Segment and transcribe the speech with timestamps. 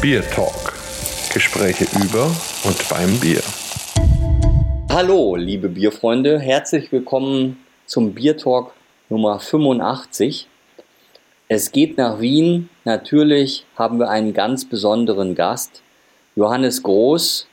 [0.00, 0.72] Bier Talk.
[1.34, 2.34] Gespräche über
[2.64, 3.42] und beim Bier.
[4.88, 8.72] Hallo, liebe Bierfreunde, herzlich willkommen zum Bier Talk
[9.10, 10.48] Nummer 85.
[11.48, 12.70] Es geht nach Wien.
[12.84, 15.82] Natürlich haben wir einen ganz besonderen Gast.
[16.34, 17.46] Johannes Groß,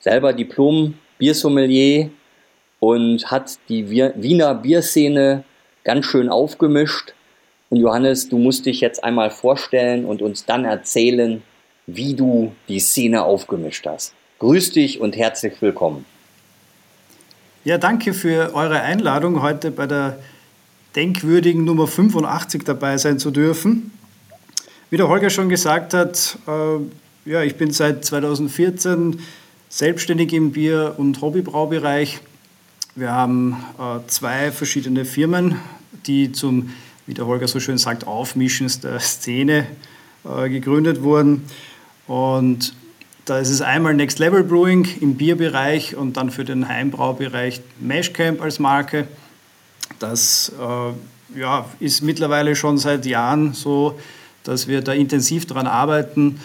[0.00, 2.10] selber Diplom-Biersommelier
[2.78, 5.44] und hat die Wiener Bierszene
[5.82, 7.14] ganz schön aufgemischt.
[7.70, 11.42] Und Johannes, du musst dich jetzt einmal vorstellen und uns dann erzählen,
[11.86, 14.14] wie du die Szene aufgemischt hast.
[14.38, 16.04] Grüß dich und herzlich willkommen.
[17.64, 20.18] Ja, danke für eure Einladung, heute bei der
[20.96, 23.90] denkwürdigen Nummer 85 dabei sein zu dürfen.
[24.90, 29.18] Wie der Holger schon gesagt hat, äh, ja, ich bin seit 2014
[29.68, 32.20] selbstständig im Bier- und Hobbybraubereich.
[32.94, 35.58] Wir haben äh, zwei verschiedene Firmen,
[36.06, 36.70] die zum,
[37.06, 39.66] wie der Holger so schön sagt, Aufmischen der Szene
[40.24, 41.44] äh, gegründet wurden.
[42.06, 42.74] Und
[43.24, 48.42] da ist es einmal Next Level Brewing im Bierbereich und dann für den Heimbraubereich Meshcamp
[48.42, 49.08] als Marke.
[49.98, 53.98] Das äh, ja, ist mittlerweile schon seit Jahren so,
[54.42, 56.40] dass wir da intensiv daran arbeiten,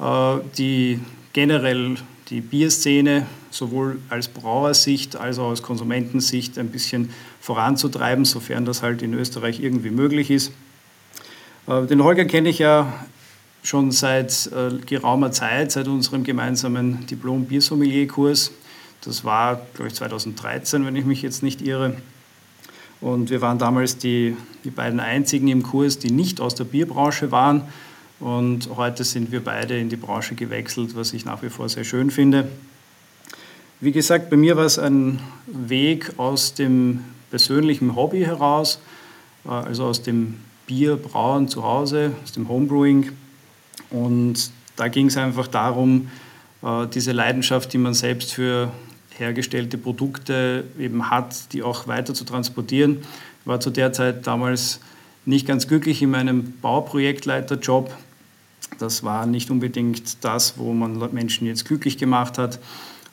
[0.00, 0.98] äh, die
[1.32, 1.96] generell
[2.30, 9.02] die Bierszene sowohl als Brauersicht als auch aus Konsumentensicht ein bisschen voranzutreiben, sofern das halt
[9.02, 10.52] in Österreich irgendwie möglich ist.
[11.68, 12.92] Äh, den Holger kenne ich ja
[13.64, 18.52] schon seit äh, geraumer Zeit, seit unserem gemeinsamen Diplom-Biersommelier-Kurs.
[19.00, 21.96] Das war, glaube ich, 2013, wenn ich mich jetzt nicht irre.
[23.00, 27.32] Und wir waren damals die, die beiden einzigen im Kurs, die nicht aus der Bierbranche
[27.32, 27.62] waren.
[28.20, 31.84] Und heute sind wir beide in die Branche gewechselt, was ich nach wie vor sehr
[31.84, 32.48] schön finde.
[33.80, 38.78] Wie gesagt, bei mir war es ein Weg aus dem persönlichen Hobby heraus,
[39.46, 43.12] äh, also aus dem Bierbrauen zu Hause, aus dem Homebrewing.
[43.90, 46.08] Und da ging es einfach darum,
[46.62, 48.72] äh, diese Leidenschaft, die man selbst für
[49.16, 52.98] hergestellte Produkte eben hat, die auch weiter zu transportieren.
[53.40, 54.80] Ich war zu der Zeit damals
[55.24, 57.94] nicht ganz glücklich in meinem Bauprojektleiterjob.
[58.78, 62.58] Das war nicht unbedingt das, wo man Menschen jetzt glücklich gemacht hat.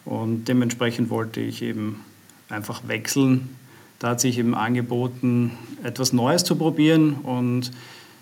[0.05, 2.01] Und dementsprechend wollte ich eben
[2.49, 3.55] einfach wechseln.
[3.99, 5.51] Da hat sich eben angeboten,
[5.83, 7.13] etwas Neues zu probieren.
[7.13, 7.71] Und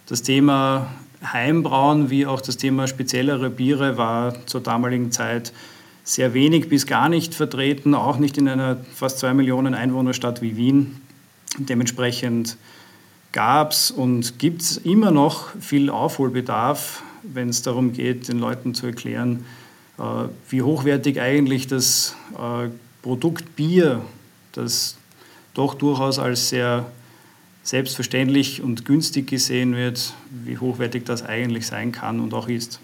[0.07, 0.91] das Thema
[1.23, 5.53] Heimbrauen wie auch das Thema speziellere Biere war zur damaligen Zeit
[6.03, 10.55] sehr wenig bis gar nicht vertreten, auch nicht in einer fast zwei Millionen Einwohnerstadt wie
[10.55, 11.01] Wien.
[11.57, 12.57] Dementsprechend
[13.31, 18.73] gab es und gibt es immer noch viel Aufholbedarf, wenn es darum geht, den Leuten
[18.73, 19.45] zu erklären,
[19.99, 20.03] äh,
[20.49, 22.69] wie hochwertig eigentlich das äh,
[23.01, 24.01] Produkt Bier,
[24.53, 24.97] das
[25.53, 26.85] doch durchaus als sehr
[27.63, 32.79] selbstverständlich und günstig gesehen wird, wie hochwertig das eigentlich sein kann und auch ist.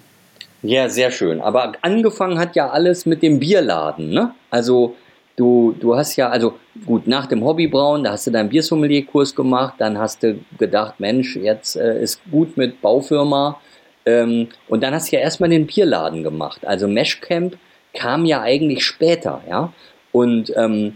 [0.61, 1.41] Ja, sehr schön.
[1.41, 4.33] Aber angefangen hat ja alles mit dem Bierladen, ne?
[4.49, 4.95] Also
[5.35, 6.55] du, du hast ja, also
[6.85, 11.35] gut, nach dem Hobbybrauen, da hast du deinen Biersommelierkurs gemacht, dann hast du gedacht, Mensch,
[11.35, 13.59] jetzt äh, ist gut mit Baufirma.
[14.05, 16.65] Ähm, und dann hast du ja erstmal den Bierladen gemacht.
[16.65, 17.57] Also Meshcamp
[17.93, 19.73] kam ja eigentlich später, ja.
[20.11, 20.95] Und ähm,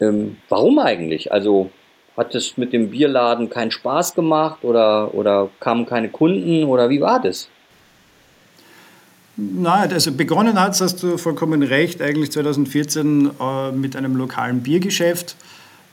[0.00, 1.32] ähm, warum eigentlich?
[1.32, 1.70] Also
[2.18, 7.00] hat es mit dem Bierladen keinen Spaß gemacht oder, oder kamen keine Kunden oder wie
[7.00, 7.48] war das?
[9.36, 14.64] Nein, also begonnen hat es, hast du vollkommen recht, eigentlich 2014 äh, mit einem lokalen
[14.64, 15.36] Biergeschäft,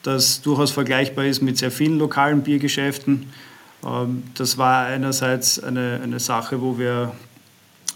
[0.01, 3.31] das durchaus vergleichbar ist mit sehr vielen lokalen Biergeschäften.
[3.85, 7.11] Ähm, das war einerseits eine, eine Sache, wo wir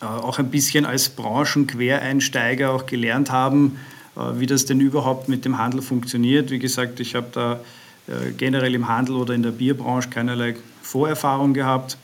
[0.02, 3.80] äh, auch ein bisschen als Branchenquereinsteiger auch gelernt haben,
[4.16, 6.52] äh, wie das denn überhaupt mit dem Handel funktioniert.
[6.52, 7.60] Wie gesagt, ich habe da
[8.38, 11.98] generell im Handel oder in der Bierbranche keinerlei Vorerfahrung gehabt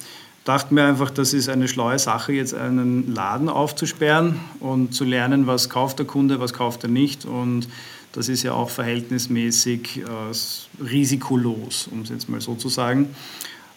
[0.46, 5.48] dachte mir einfach, das ist eine schlaue Sache, jetzt einen Laden aufzusperren und zu lernen,
[5.48, 7.26] was kauft der Kunde, was kauft er nicht.
[7.26, 7.68] Und
[8.14, 13.14] das ist ja auch verhältnismäßig äh, risikolos, um es jetzt mal so zu sagen.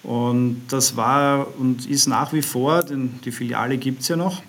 [0.03, 4.43] Und das war und ist nach wie vor, denn die Filiale gibt es ja noch,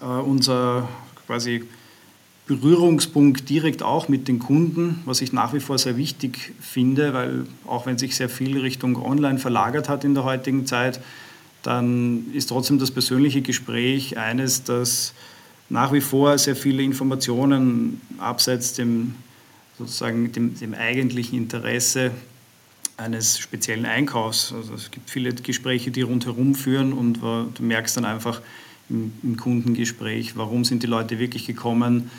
[0.00, 0.88] äh, unser
[1.26, 1.64] quasi
[2.50, 7.46] Berührungspunkt direkt auch mit den Kunden, was ich nach wie vor sehr wichtig finde, weil
[7.64, 11.00] auch wenn sich sehr viel Richtung Online verlagert hat in der heutigen Zeit,
[11.62, 15.14] dann ist trotzdem das persönliche Gespräch eines, das
[15.68, 19.14] nach wie vor sehr viele Informationen abseits dem,
[19.78, 22.10] sozusagen dem, dem eigentlichen Interesse
[22.96, 24.52] eines speziellen Einkaufs.
[24.52, 28.40] Also es gibt viele Gespräche, die rundherum führen und du merkst dann einfach
[28.88, 32.10] im, im Kundengespräch, warum sind die Leute wirklich gekommen,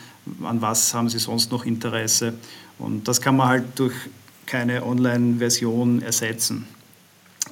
[0.43, 2.33] an was haben sie sonst noch Interesse.
[2.79, 3.93] Und das kann man halt durch
[4.45, 6.67] keine Online-Version ersetzen.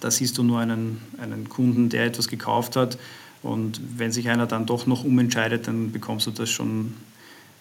[0.01, 2.97] Da siehst du nur einen, einen Kunden, der etwas gekauft hat
[3.41, 6.93] Und wenn sich einer dann doch noch umentscheidet, dann bekommst du das schon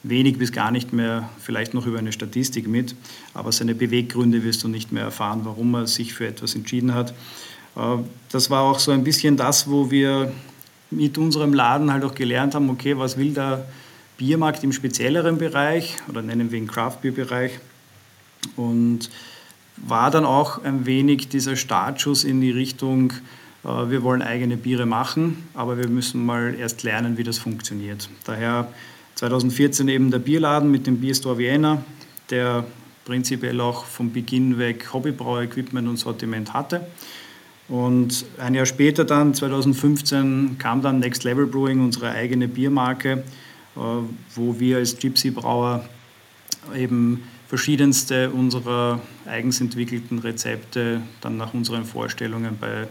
[0.02, 2.94] wenig bis gar nicht mehr, vielleicht noch über eine Statistik mit,
[3.34, 7.12] aber seine Beweggründe wirst du nicht mehr erfahren, warum er sich für etwas entschieden hat.
[7.76, 7.98] Äh,
[8.30, 10.32] das war auch so ein bisschen das, wo wir
[10.90, 13.66] mit unserem Laden halt auch gelernt haben, okay, was will der
[14.18, 17.52] Biermarkt im spezielleren Bereich oder nennen wir ihn Craft Beer Bereich
[18.56, 19.08] und
[19.76, 23.12] war dann auch ein wenig dieser Startschuss in die Richtung,
[23.64, 28.10] äh, wir wollen eigene Biere machen, aber wir müssen mal erst lernen, wie das funktioniert.
[28.24, 28.72] Daher
[29.14, 31.84] 2014 eben der Bierladen mit dem Bierstore Vienna,
[32.30, 32.64] der
[33.04, 36.86] prinzipiell auch vom Beginn weg Hobbybrauerequipment und Sortiment hatte.
[37.68, 43.22] Und ein Jahr später dann, 2015, kam dann Next Level Brewing, unsere eigene Biermarke,
[44.34, 45.84] wo wir als Gypsy Brauer
[46.74, 52.88] eben verschiedenste unserer eigens entwickelten Rezepte dann nach unseren Vorstellungen bei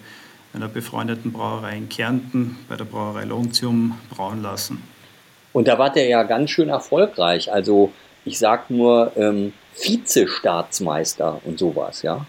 [0.53, 4.81] einer befreundeten Brauerei in Kärnten, bei der Brauerei Lontium, brauen lassen.
[5.53, 7.51] Und da war der ja ganz schön erfolgreich.
[7.51, 7.91] Also
[8.25, 12.25] ich sag nur ähm, Vize-Staatsmeister und sowas, ja.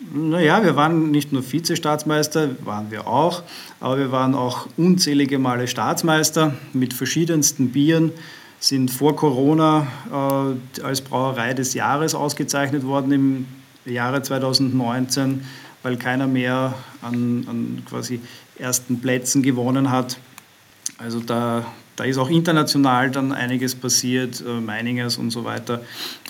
[0.00, 3.42] Naja, wir waren nicht nur Vize-Staatsmeister, waren wir auch,
[3.80, 8.12] aber wir waren auch unzählige Male Staatsmeister mit verschiedensten Bieren,
[8.60, 13.46] sind vor Corona äh, als Brauerei des Jahres ausgezeichnet worden im
[13.84, 15.44] Jahre 2019,
[15.82, 18.20] weil keiner mehr an, an quasi
[18.56, 20.18] ersten Plätzen gewonnen hat.
[20.98, 21.66] Also da,
[21.98, 25.80] da ist auch international dann einiges passiert, äh, Meiningers und so weiter,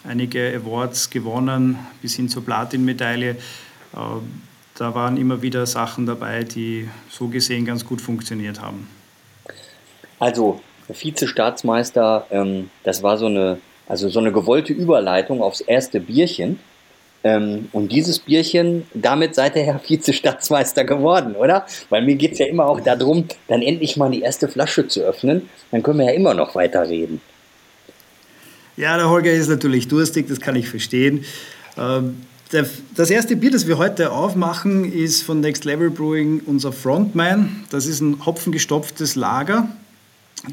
[0.03, 3.33] einige Awards gewonnen, bis hin zur Platin-Medaille.
[3.33, 3.37] Äh,
[4.77, 8.89] da waren immer wieder Sachen dabei, die so gesehen ganz gut funktioniert haben.
[10.19, 16.61] Also Vize-Staatsmeister, ähm, das war so eine, also so eine gewollte Überleitung aufs erste Bierchen.
[17.25, 21.67] Ähm, und dieses Bierchen, damit seid ihr ja Vize-Staatsmeister geworden, oder?
[21.91, 25.01] Weil mir geht es ja immer auch darum, dann endlich mal die erste Flasche zu
[25.01, 25.49] öffnen.
[25.71, 27.21] Dann können wir ja immer noch weiterreden.
[28.77, 31.25] Ja, der Holger ist natürlich durstig, das kann ich verstehen.
[31.77, 32.23] Ähm,
[32.95, 37.65] das erste Bier, das wir heute aufmachen, ist von Next Level Brewing unser Frontman.
[37.71, 39.69] Das ist ein hopfengestopftes Lager.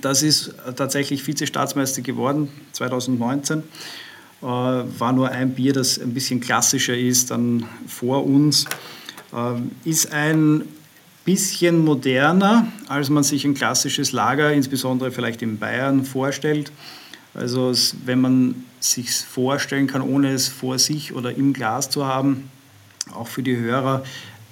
[0.02, 3.64] Das ist tatsächlich Vize-Staatsmeister geworden 2019.
[4.45, 8.65] Äh, war nur ein Bier, das ein bisschen klassischer ist dann vor uns.
[9.33, 10.62] Äh, ist ein
[11.25, 16.71] bisschen moderner, als man sich ein klassisches Lager, insbesondere vielleicht in Bayern, vorstellt.
[17.33, 17.74] Also
[18.06, 22.51] wenn man sich vorstellen kann, ohne es vor sich oder im Glas zu haben,
[23.15, 24.03] auch für die Hörer,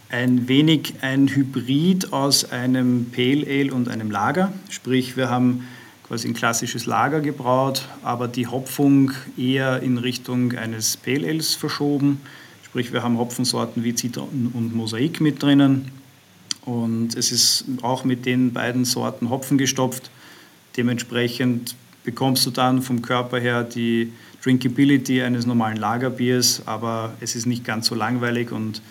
[0.09, 4.51] ein wenig ein Hybrid aus einem Pale Ale und einem Lager.
[4.69, 5.67] Sprich, wir haben
[6.07, 12.21] quasi ein klassisches Lager gebraut, aber die Hopfung eher in Richtung eines Pale Ales verschoben.
[12.63, 15.91] Sprich, wir haben Hopfensorten wie Zitron und Mosaik mit drinnen.
[16.65, 20.09] Und es ist auch mit den beiden Sorten Hopfen gestopft.
[20.77, 24.11] Dementsprechend bekommst du dann vom Körper her die
[24.43, 28.81] Drinkability eines normalen Lagerbiers, aber es ist nicht ganz so langweilig und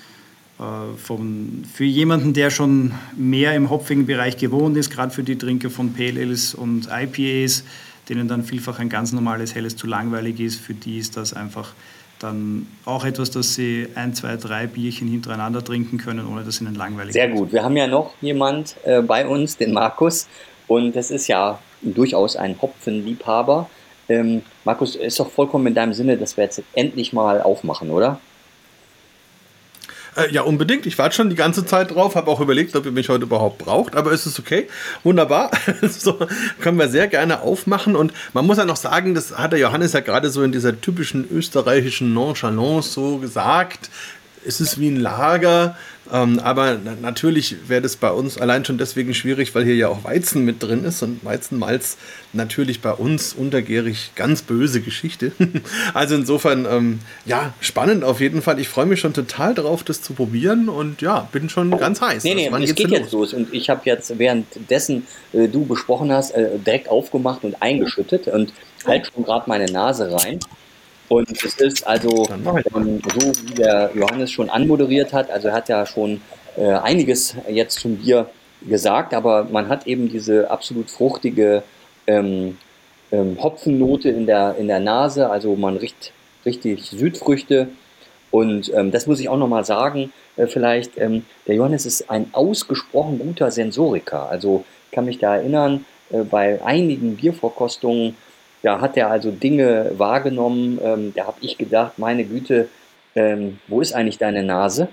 [0.97, 5.71] von, für jemanden, der schon mehr im hopfigen Bereich gewohnt ist, gerade für die Trinker
[5.71, 7.65] von Pale Ales und IPAs,
[8.09, 11.73] denen dann vielfach ein ganz normales Helles zu langweilig ist, für die ist das einfach
[12.21, 16.75] dann auch etwas, dass sie ein, zwei, drei Bierchen hintereinander trinken können, ohne dass ihnen
[16.75, 17.53] langweilig Sehr gut.
[17.53, 20.29] Wir haben ja noch jemand äh, bei uns, den Markus,
[20.69, 23.69] und das ist ja durchaus ein Hopfenliebhaber.
[24.09, 28.21] Ähm, Markus, ist doch vollkommen in deinem Sinne, dass wir jetzt endlich mal aufmachen, oder?
[30.15, 30.87] Äh, ja, unbedingt.
[30.87, 33.59] Ich warte schon die ganze Zeit drauf, habe auch überlegt, ob ihr mich heute überhaupt
[33.59, 34.69] braucht, aber es ist okay.
[35.03, 35.51] Wunderbar.
[35.83, 36.19] so
[36.61, 37.97] können wir sehr gerne aufmachen.
[37.97, 40.79] Und man muss ja noch sagen, das hat der Johannes ja gerade so in dieser
[40.81, 43.91] typischen österreichischen Nonchalance so gesagt.
[44.45, 45.77] Es ist wie ein Lager,
[46.11, 50.05] ähm, aber natürlich wäre das bei uns allein schon deswegen schwierig, weil hier ja auch
[50.05, 51.97] Weizen mit drin ist und Weizenmalz
[52.33, 55.33] natürlich bei uns untergärig ganz böse Geschichte.
[55.95, 58.59] also insofern, ähm, ja, spannend auf jeden Fall.
[58.59, 62.25] Ich freue mich schon total drauf, das zu probieren und ja, bin schon ganz heiß.
[62.25, 63.33] Nee, nee, also, es geht jetzt los?
[63.33, 68.27] los und ich habe jetzt währenddessen äh, du besprochen hast, äh, direkt aufgemacht und eingeschüttet
[68.27, 68.53] und
[68.87, 70.41] halt schon gerade meine Nase rein.
[71.13, 72.27] Und es ist also
[72.75, 76.23] ähm, so, wie der Johannes schon anmoderiert hat, also er hat ja schon
[76.57, 78.31] äh, einiges jetzt zum Bier
[78.67, 81.65] gesagt, aber man hat eben diese absolut fruchtige
[82.07, 82.57] ähm,
[83.11, 86.15] ähm, Hopfennote in der, in der Nase, also man riecht
[86.47, 87.69] richtig Südfrüchte.
[88.31, 92.31] Und ähm, das muss ich auch nochmal sagen, äh, vielleicht, ähm, der Johannes ist ein
[92.33, 94.31] ausgesprochen guter Sensoriker.
[94.31, 98.17] Also ich kann mich da erinnern, äh, bei einigen Biervorkostungen
[98.63, 102.69] ja, hat er also Dinge wahrgenommen, ähm, da habe ich gedacht, meine Güte,
[103.15, 104.89] ähm, wo ist eigentlich deine Nase?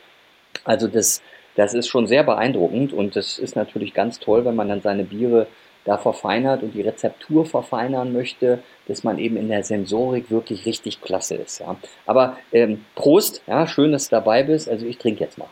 [0.64, 1.22] Also das
[1.56, 5.04] Das ist schon sehr beeindruckend und das ist natürlich ganz toll, wenn man dann seine
[5.04, 5.48] Biere
[5.84, 11.02] da verfeinert und die Rezeptur verfeinern möchte, dass man eben in der Sensorik wirklich richtig
[11.02, 11.60] klasse ist.
[11.60, 11.76] Ja.
[12.06, 14.70] Aber ähm, Prost, ja, schön, dass du dabei bist.
[14.70, 15.50] Also ich trinke jetzt mal.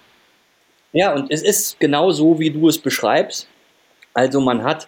[0.94, 3.48] Ja, und es ist genau so, wie du es beschreibst.
[4.14, 4.88] Also man hat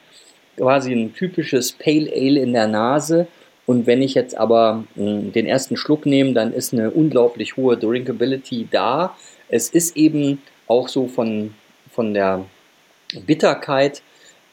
[0.60, 3.28] quasi ein typisches Pale Ale in der Nase.
[3.66, 7.56] Und wenn ich jetzt aber mh, hm, den ersten Schluck nehme, dann ist eine unglaublich
[7.56, 9.16] hohe Drinkability da.
[9.48, 11.54] Es ist eben auch so von,
[11.92, 12.46] von der
[13.26, 14.02] Bitterkeit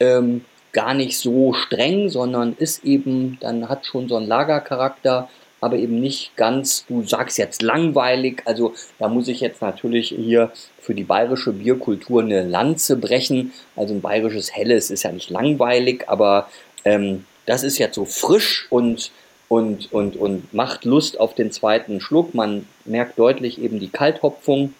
[0.00, 5.28] ähm, gar nicht so streng, sondern ist eben, dann hat schon so einen Lagercharakter,
[5.66, 8.42] aber eben nicht ganz, du sagst jetzt langweilig.
[8.44, 13.52] Also da muss ich jetzt natürlich hier für die bayerische Bierkultur eine Lanze brechen.
[13.74, 16.48] Also ein bayerisches Helles ist ja nicht langweilig, aber
[16.84, 19.10] ähm, das ist jetzt so frisch und,
[19.48, 22.32] und, und, und macht Lust auf den zweiten Schluck.
[22.32, 24.72] Man merkt deutlich eben die Kalthopfung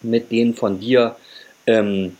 [0.00, 1.16] mit den von dir
[1.66, 2.16] ähm,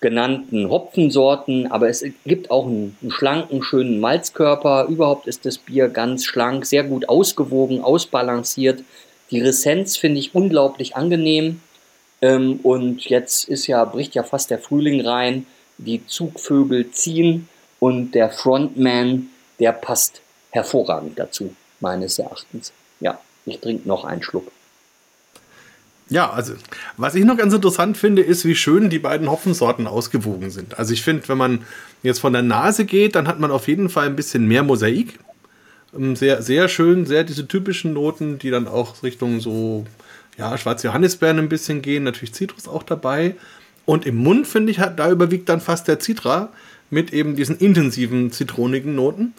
[0.00, 4.86] genannten Hopfensorten, aber es gibt auch einen, einen, schlanken, schönen Malzkörper.
[4.88, 8.82] Überhaupt ist das Bier ganz schlank, sehr gut ausgewogen, ausbalanciert.
[9.30, 11.60] Die Ressenz finde ich unglaublich angenehm.
[12.22, 15.46] Ähm, und jetzt ist ja, bricht ja fast der Frühling rein.
[15.78, 17.48] Die Zugvögel ziehen
[17.80, 22.72] und der Frontman, der passt hervorragend dazu, meines Erachtens.
[23.00, 24.50] Ja, ich trinke noch einen Schluck.
[26.08, 26.54] Ja, also
[26.96, 30.78] was ich noch ganz interessant finde, ist, wie schön die beiden Hopfensorten ausgewogen sind.
[30.78, 31.64] Also ich finde, wenn man
[32.02, 35.18] jetzt von der Nase geht, dann hat man auf jeden Fall ein bisschen mehr Mosaik.
[35.96, 39.84] Ähm, sehr, sehr schön, sehr diese typischen Noten, die dann auch Richtung so,
[40.38, 43.34] ja, schwarze Johannisbeeren ein bisschen gehen, natürlich Zitrus auch dabei.
[43.84, 46.50] Und im Mund, finde ich, da überwiegt dann fast der Citra
[46.90, 49.34] mit eben diesen intensiven zitronigen Noten.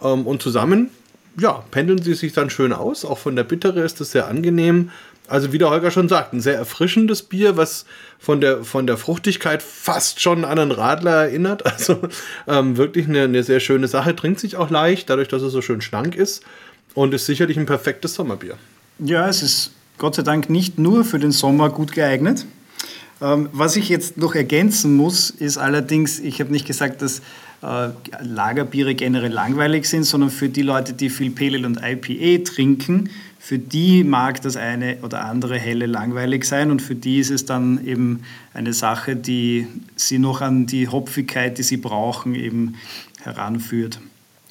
[0.00, 0.90] Ähm, und zusammen,
[1.38, 3.04] ja, pendeln sie sich dann schön aus.
[3.04, 4.90] Auch von der Bittere ist das sehr angenehm.
[5.28, 7.86] Also wie der Holger schon sagt, ein sehr erfrischendes Bier, was
[8.18, 11.62] von der, von der Fruchtigkeit fast schon an einen Radler erinnert.
[11.72, 11.98] Also
[12.46, 14.14] ähm, wirklich eine, eine sehr schöne Sache.
[14.14, 16.42] Trinkt sich auch leicht, dadurch, dass es so schön schlank ist.
[16.94, 18.56] Und ist sicherlich ein perfektes Sommerbier.
[18.98, 22.44] Ja, es ist Gott sei Dank nicht nur für den Sommer gut geeignet.
[23.20, 27.20] Ähm, was ich jetzt noch ergänzen muss, ist allerdings, ich habe nicht gesagt, dass
[27.62, 33.10] äh, Lagerbiere generell langweilig sind, sondern für die Leute, die viel Pale und IPA trinken,
[33.44, 37.44] für die mag das eine oder andere helle langweilig sein und für die ist es
[37.44, 38.20] dann eben
[38.54, 42.76] eine Sache, die sie noch an die Hopfigkeit, die sie brauchen, eben
[43.20, 43.98] heranführt.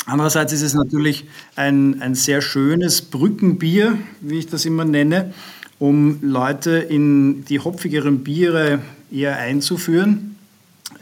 [0.06, 1.24] Andererseits ist es natürlich
[1.56, 5.34] ein, ein sehr schönes Brückenbier, wie ich das immer nenne,
[5.80, 8.80] um Leute in die hopfigeren Biere
[9.10, 10.36] eher einzuführen,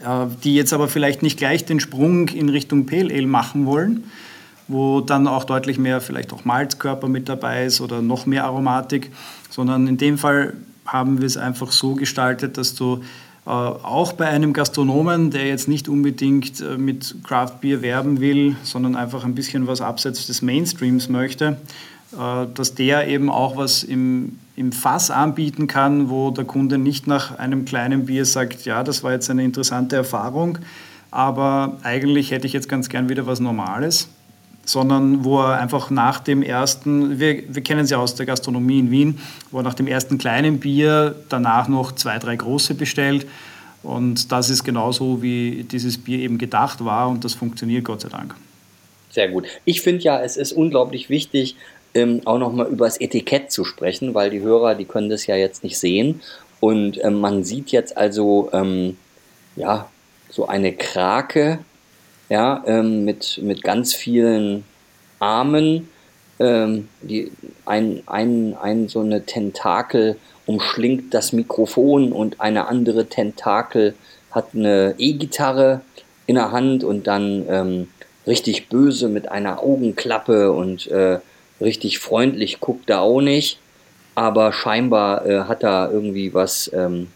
[0.04, 4.04] äh, die jetzt aber vielleicht nicht gleich den Sprung in Richtung Pale Ale machen wollen,
[4.70, 9.10] wo dann auch deutlich mehr vielleicht auch Malzkörper mit dabei ist oder noch mehr Aromatik,
[9.50, 10.54] sondern in dem Fall
[10.86, 13.00] haben wir es einfach so gestaltet, dass du
[13.46, 18.56] äh, auch bei einem Gastronomen, der jetzt nicht unbedingt äh, mit Craft Beer werben will,
[18.62, 21.56] sondern einfach ein bisschen was abseits des Mainstreams möchte,
[22.12, 27.06] äh, dass der eben auch was im, im Fass anbieten kann, wo der Kunde nicht
[27.06, 30.58] nach einem kleinen Bier sagt, ja, das war jetzt eine interessante Erfahrung,
[31.10, 34.08] aber eigentlich hätte ich jetzt ganz gern wieder was Normales
[34.64, 38.78] sondern wo er einfach nach dem ersten, wir, wir kennen es ja aus der Gastronomie
[38.78, 39.18] in Wien,
[39.50, 43.26] wo er nach dem ersten kleinen Bier danach noch zwei, drei große bestellt.
[43.82, 48.08] Und das ist genauso, wie dieses Bier eben gedacht war und das funktioniert Gott sei
[48.08, 48.34] Dank.
[49.10, 49.46] Sehr gut.
[49.64, 51.56] Ich finde ja, es ist unglaublich wichtig,
[51.94, 55.34] ähm, auch nochmal über das Etikett zu sprechen, weil die Hörer, die können das ja
[55.34, 56.20] jetzt nicht sehen.
[56.60, 58.96] Und ähm, man sieht jetzt also, ähm,
[59.56, 59.88] ja,
[60.28, 61.58] so eine Krake
[62.30, 64.64] ja, ähm, mit, mit ganz vielen
[65.18, 65.88] Armen,
[66.38, 67.30] ähm, die,
[67.66, 73.94] ein, ein, ein so eine Tentakel umschlingt das Mikrofon und eine andere Tentakel
[74.30, 75.82] hat eine E-Gitarre
[76.26, 77.88] in der Hand und dann ähm,
[78.26, 81.18] richtig böse mit einer Augenklappe und äh,
[81.60, 83.58] richtig freundlich guckt er auch nicht,
[84.14, 87.08] aber scheinbar äh, hat er irgendwie was ähm,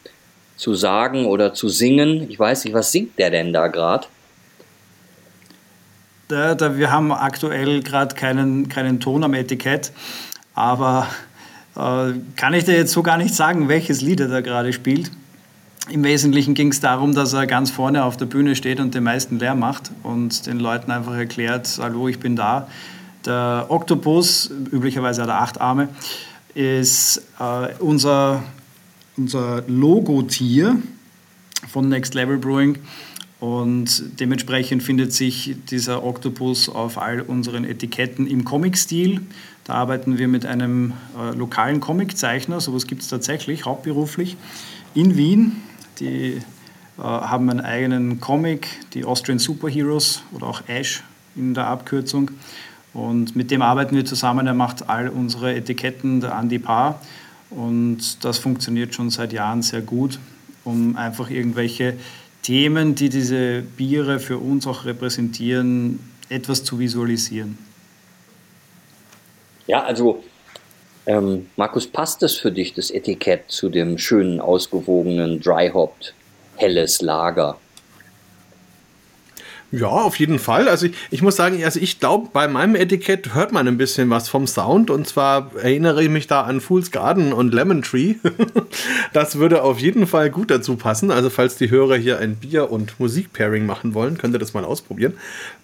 [0.56, 2.28] zu sagen oder zu singen.
[2.28, 4.06] Ich weiß nicht, was singt der denn da gerade?
[6.28, 9.92] Da, da, wir haben aktuell gerade keinen, keinen Ton am Etikett,
[10.54, 11.06] aber
[11.76, 15.10] äh, kann ich dir jetzt so gar nicht sagen, welches Lied er da gerade spielt.
[15.90, 19.04] Im Wesentlichen ging es darum, dass er ganz vorne auf der Bühne steht und den
[19.04, 22.68] meisten leer macht und den Leuten einfach erklärt, hallo, ich bin da.
[23.26, 25.88] Der Oktopus, üblicherweise hat er acht Arme,
[26.54, 28.42] ist äh, unser,
[29.18, 30.76] unser Logotier
[31.68, 32.78] von Next Level Brewing
[33.44, 39.20] und dementsprechend findet sich dieser Oktopus auf all unseren Etiketten im Comic-Stil.
[39.64, 44.38] Da arbeiten wir mit einem äh, lokalen Comiczeichner, sowas gibt es tatsächlich, hauptberuflich,
[44.94, 45.60] in Wien.
[46.00, 46.40] Die
[46.96, 51.02] äh, haben einen eigenen Comic, die Austrian Superheroes oder auch Ash
[51.36, 52.30] in der Abkürzung.
[52.94, 54.46] Und mit dem arbeiten wir zusammen.
[54.46, 56.98] Er macht all unsere Etiketten, der Andy Paar.
[57.50, 60.18] Und das funktioniert schon seit Jahren sehr gut,
[60.64, 61.98] um einfach irgendwelche
[62.44, 65.98] Themen, die diese Biere für uns auch repräsentieren,
[66.28, 67.58] etwas zu visualisieren.
[69.66, 70.22] Ja, also
[71.06, 76.14] ähm, Markus, passt das für dich, das Etikett zu dem schönen, ausgewogenen, dry-hopped,
[76.56, 77.58] helles Lager?
[79.76, 80.68] Ja, auf jeden Fall.
[80.68, 84.08] Also ich, ich muss sagen, also ich glaube, bei meinem Etikett hört man ein bisschen
[84.08, 84.88] was vom Sound.
[84.88, 88.14] Und zwar erinnere ich mich da an Fool's Garden und Lemon Tree.
[89.12, 91.10] das würde auf jeden Fall gut dazu passen.
[91.10, 94.64] Also falls die Hörer hier ein Bier- und Musik-Pairing machen wollen, könnt ihr das mal
[94.64, 95.14] ausprobieren.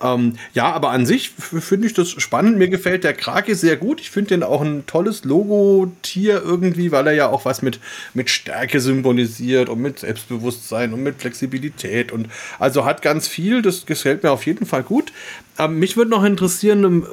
[0.02, 2.58] Ähm, ja, aber an sich finde ich das spannend.
[2.58, 4.00] Mir gefällt der Krake sehr gut.
[4.00, 7.78] Ich finde den auch ein tolles Logo-Tier irgendwie, weil er ja auch was mit,
[8.14, 12.10] mit Stärke symbolisiert und mit Selbstbewusstsein und mit Flexibilität.
[12.10, 12.26] Und
[12.58, 13.62] also hat ganz viel.
[13.62, 15.12] Das gefällt mir auf jeden Fall gut.
[15.58, 17.06] Ähm, mich würde noch interessieren, ähm,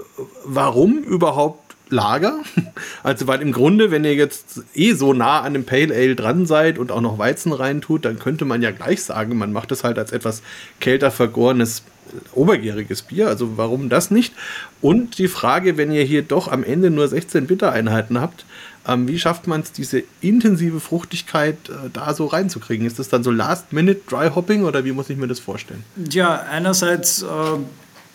[0.43, 2.41] warum überhaupt Lager?
[3.03, 6.45] Also, weil im Grunde, wenn ihr jetzt eh so nah an dem Pale Ale dran
[6.45, 9.85] seid und auch noch Weizen reintut, dann könnte man ja gleich sagen, man macht es
[9.85, 10.41] halt als etwas
[10.81, 11.83] kälter vergorenes
[12.33, 13.27] obergäriges Bier.
[13.27, 14.33] Also warum das nicht?
[14.81, 18.45] Und die Frage, wenn ihr hier doch am Ende nur 16 Bittereinheiten habt,
[18.87, 22.87] ähm, wie schafft man es, diese intensive Fruchtigkeit äh, da so reinzukriegen?
[22.87, 25.83] Ist das dann so Last-Minute Dry Hopping oder wie muss ich mir das vorstellen?
[26.09, 27.25] Ja, einerseits, äh,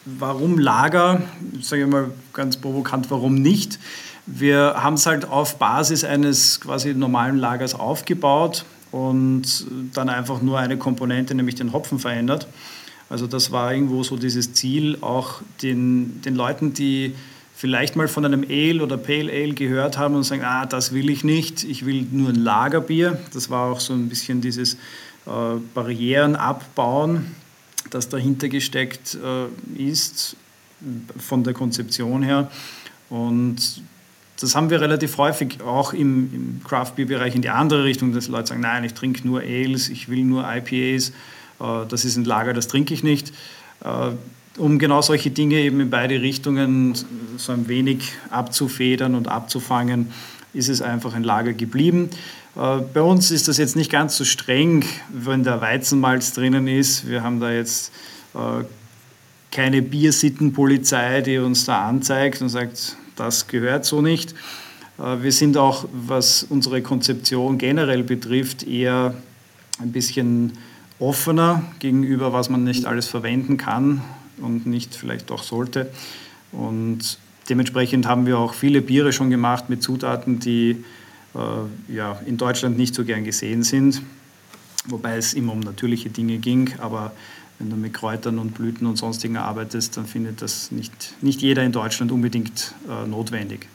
[0.07, 1.21] warum Lager?
[1.61, 3.79] Sage ich mal ganz provokant, warum nicht?
[4.27, 10.59] Wir haben es halt auf Basis eines quasi normalen Lagers aufgebaut und dann einfach nur
[10.59, 12.47] eine Komponente, nämlich den Hopfen verändert.
[13.11, 17.15] Also das war irgendwo so dieses Ziel, auch den, den Leuten, die
[17.63, 21.09] vielleicht mal von einem Ale oder Pale Ale gehört haben und sagen, ah, das will
[21.11, 23.21] ich nicht, ich will nur ein Lagerbier.
[23.33, 24.79] Das war auch so ein bisschen dieses äh,
[25.73, 27.37] Barrieren abbauen,
[27.91, 30.35] das dahinter gesteckt äh, ist,
[31.17, 32.51] von der Konzeption her.
[33.09, 33.81] Und
[34.41, 38.13] das haben wir relativ häufig auch im, im Craft Beer Bereich in die andere Richtung,
[38.13, 41.11] dass Leute sagen, nein, ich trinke nur Ales, ich will nur IPAs,
[41.61, 43.33] äh, das ist ein Lager, das trinke ich nicht.
[44.59, 46.95] Um genau solche Dinge eben in beide Richtungen
[47.39, 50.11] so ein wenig abzufedern und abzufangen,
[50.53, 52.11] ist es einfach ein Lager geblieben.
[52.55, 57.09] Äh, bei uns ist das jetzt nicht ganz so streng, wenn der Weizenmalz drinnen ist.
[57.09, 57.93] Wir haben da jetzt
[58.35, 58.65] äh,
[59.51, 64.35] keine Biersittenpolizei, die uns da anzeigt und sagt, das gehört so nicht.
[64.99, 69.15] Äh, wir sind auch, was unsere Konzeption generell betrifft, eher
[69.79, 70.53] ein bisschen
[70.99, 74.03] offener gegenüber, was man nicht alles verwenden kann
[74.43, 75.91] und nicht vielleicht doch sollte.
[76.53, 80.85] Und dementsprechend haben wir auch viele Biere schon gemacht mit Zutaten, die
[81.35, 84.03] äh, ja, in Deutschland nicht so gern gesehen sind,
[84.87, 86.75] wobei es immer um natürliche Dinge ging.
[86.79, 87.13] Aber
[87.59, 91.63] wenn du mit Kräutern und Blüten und sonstigen arbeitest, dann findet das nicht, nicht jeder
[91.63, 93.69] in Deutschland unbedingt äh, notwendig.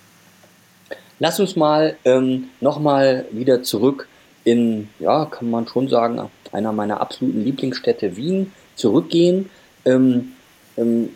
[1.20, 4.08] Lass uns mal ähm, nochmal wieder zurück
[4.44, 9.50] in, ja, kann man schon sagen, einer meiner absoluten Lieblingsstädte Wien zurückgehen.
[9.84, 10.34] Ähm,
[10.78, 11.10] ähm,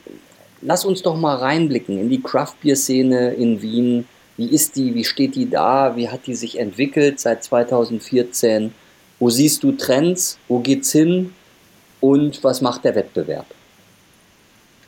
[0.62, 4.06] lass uns doch mal reinblicken in die Craft-Bier-Szene in Wien.
[4.38, 4.94] Wie ist die?
[4.96, 5.96] Wie steht die da?
[5.96, 8.74] Wie hat die sich entwickelt seit 2014?
[9.20, 10.40] Wo siehst du Trends?
[10.48, 11.34] Wo geht's hin?
[12.00, 13.46] Und was macht der Wettbewerb?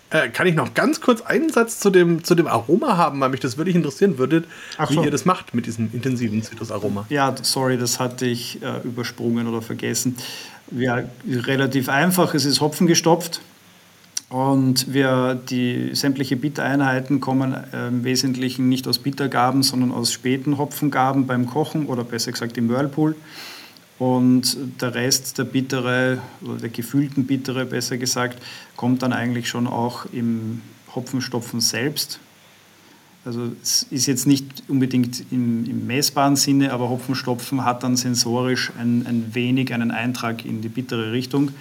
[0.10, 3.30] Äh, kann ich noch ganz kurz einen Satz zu dem, zu dem Aroma haben, weil
[3.30, 4.44] mich das wirklich interessieren würde,
[4.78, 5.04] Ach wie so.
[5.04, 7.06] ihr das macht mit diesem intensiven Zitrusaroma.
[7.10, 10.18] Ja, sorry, das hatte ich äh, übersprungen oder vergessen.
[10.72, 13.42] Ja, relativ einfach, es ist Hopfen gestopft
[14.34, 21.28] und wir, die sämtliche Bittereinheiten kommen im Wesentlichen nicht aus Bittergaben, sondern aus späten Hopfengaben
[21.28, 23.15] beim Kochen oder besser gesagt im Whirlpool.
[24.00, 28.41] Und der Rest der Bittere oder der gefühlten Bittere, besser gesagt,
[28.76, 30.62] kommt dann eigentlich schon auch im
[30.96, 32.19] Hopfenstopfen selbst.
[33.26, 38.72] Also es ist jetzt nicht unbedingt im, im messbaren Sinne, aber Hopfenstopfen hat dann sensorisch
[38.80, 41.52] ein, ein wenig einen Eintrag in die bittere Richtung.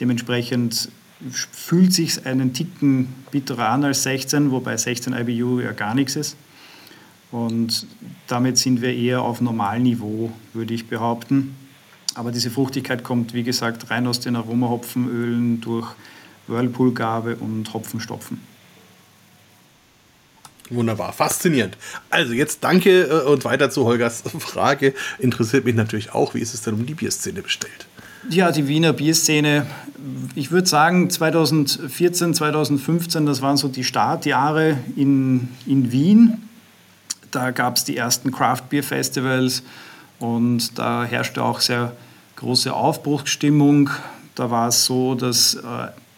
[0.00, 0.88] Dementsprechend
[1.30, 6.36] fühlt sich einen Ticken bitterer an als 16, wobei 16 IBU ja gar nichts ist.
[7.30, 7.86] Und
[8.26, 11.56] damit sind wir eher auf Normalniveau, würde ich behaupten.
[12.14, 15.88] Aber diese Fruchtigkeit kommt, wie gesagt, rein aus den Aromahopfenölen durch
[16.46, 18.40] Whirlpoolgabe und Hopfenstopfen.
[20.70, 21.76] Wunderbar, faszinierend.
[22.10, 24.94] Also jetzt danke äh, und weiter zu Holgers Frage.
[25.18, 27.85] Interessiert mich natürlich auch, wie ist es denn um die Bierszene bestellt?
[28.28, 29.66] Ja, die Wiener Bierszene,
[30.34, 36.42] ich würde sagen 2014, 2015, das waren so die Startjahre in, in Wien.
[37.30, 39.62] Da gab es die ersten Craft Beer Festivals
[40.18, 41.92] und da herrschte auch sehr
[42.34, 43.90] große Aufbruchsstimmung.
[44.34, 45.60] Da war es so, dass äh,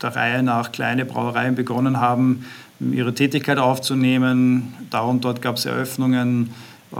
[0.00, 2.46] der Reihe nach kleine Brauereien begonnen haben,
[2.80, 4.72] ihre Tätigkeit aufzunehmen.
[4.88, 6.54] Da und dort gab es Eröffnungen,
[6.92, 6.96] äh,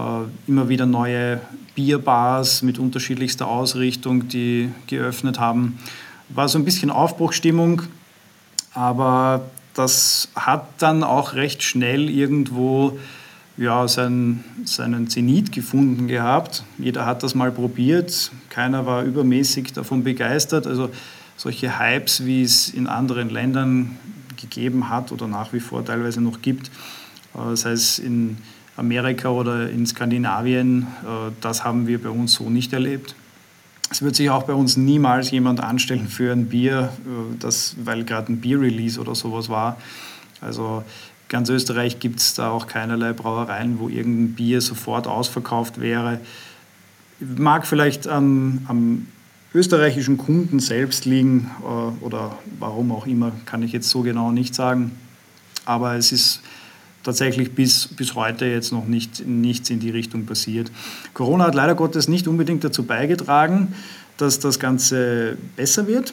[0.47, 1.41] immer wieder neue
[1.79, 5.79] Bierbars mit unterschiedlichster Ausrichtung, die geöffnet haben.
[6.29, 7.83] War so ein bisschen Aufbruchstimmung,
[8.75, 9.43] aber
[9.75, 12.99] das hat dann auch recht schnell irgendwo
[13.57, 16.65] ja, sein, seinen Zenit gefunden gehabt.
[16.79, 20.67] Jeder hat das mal probiert, keiner war übermäßig davon begeistert.
[20.67, 20.91] Also
[21.37, 23.97] solche Hypes, wie es in anderen Ländern
[24.37, 26.73] gegeben hat oder nach wie vor teilweise noch gibt,
[27.37, 28.39] äh, sei es in
[28.79, 33.15] Amerika oder in Skandinavien, äh, das haben wir bei uns so nicht erlebt.
[33.91, 38.05] Es wird sich auch bei uns niemals jemand anstellen für ein Bier, äh, das, weil
[38.05, 39.79] gerade ein Bier-Release oder sowas war.
[40.41, 40.85] Also
[41.29, 46.21] ganz Österreich gibt es da auch keinerlei Brauereien, wo irgendein Bier sofort ausverkauft wäre.
[47.21, 49.07] Mag vielleicht am, am
[49.55, 54.55] österreichischen Kunden selbst liegen äh, oder warum auch immer, kann ich jetzt so genau nicht
[54.55, 54.93] sagen.
[55.65, 56.43] Aber es ist
[57.09, 60.71] tatsächlich bis, bis heute jetzt noch nicht, nichts in die Richtung passiert.
[61.15, 63.75] Corona hat leider Gottes nicht unbedingt dazu beigetragen,
[64.19, 66.13] dass das Ganze besser wird.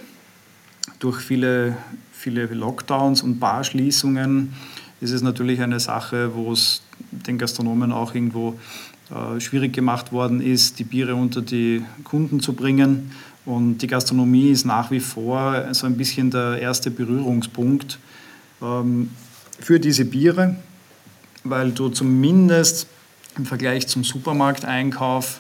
[0.99, 1.75] Durch viele,
[2.13, 4.53] viele Lockdowns und Barschließungen
[5.01, 6.81] ist es natürlich eine Sache, wo es
[7.11, 8.57] den Gastronomen auch irgendwo
[9.11, 13.11] äh, schwierig gemacht worden ist, die Biere unter die Kunden zu bringen.
[13.45, 17.99] Und die Gastronomie ist nach wie vor so ein bisschen der erste Berührungspunkt
[18.61, 19.09] ähm,
[19.59, 20.55] für diese Biere,
[21.45, 22.87] weil du zumindest
[23.37, 25.39] im Vergleich zum Supermarkteinkauf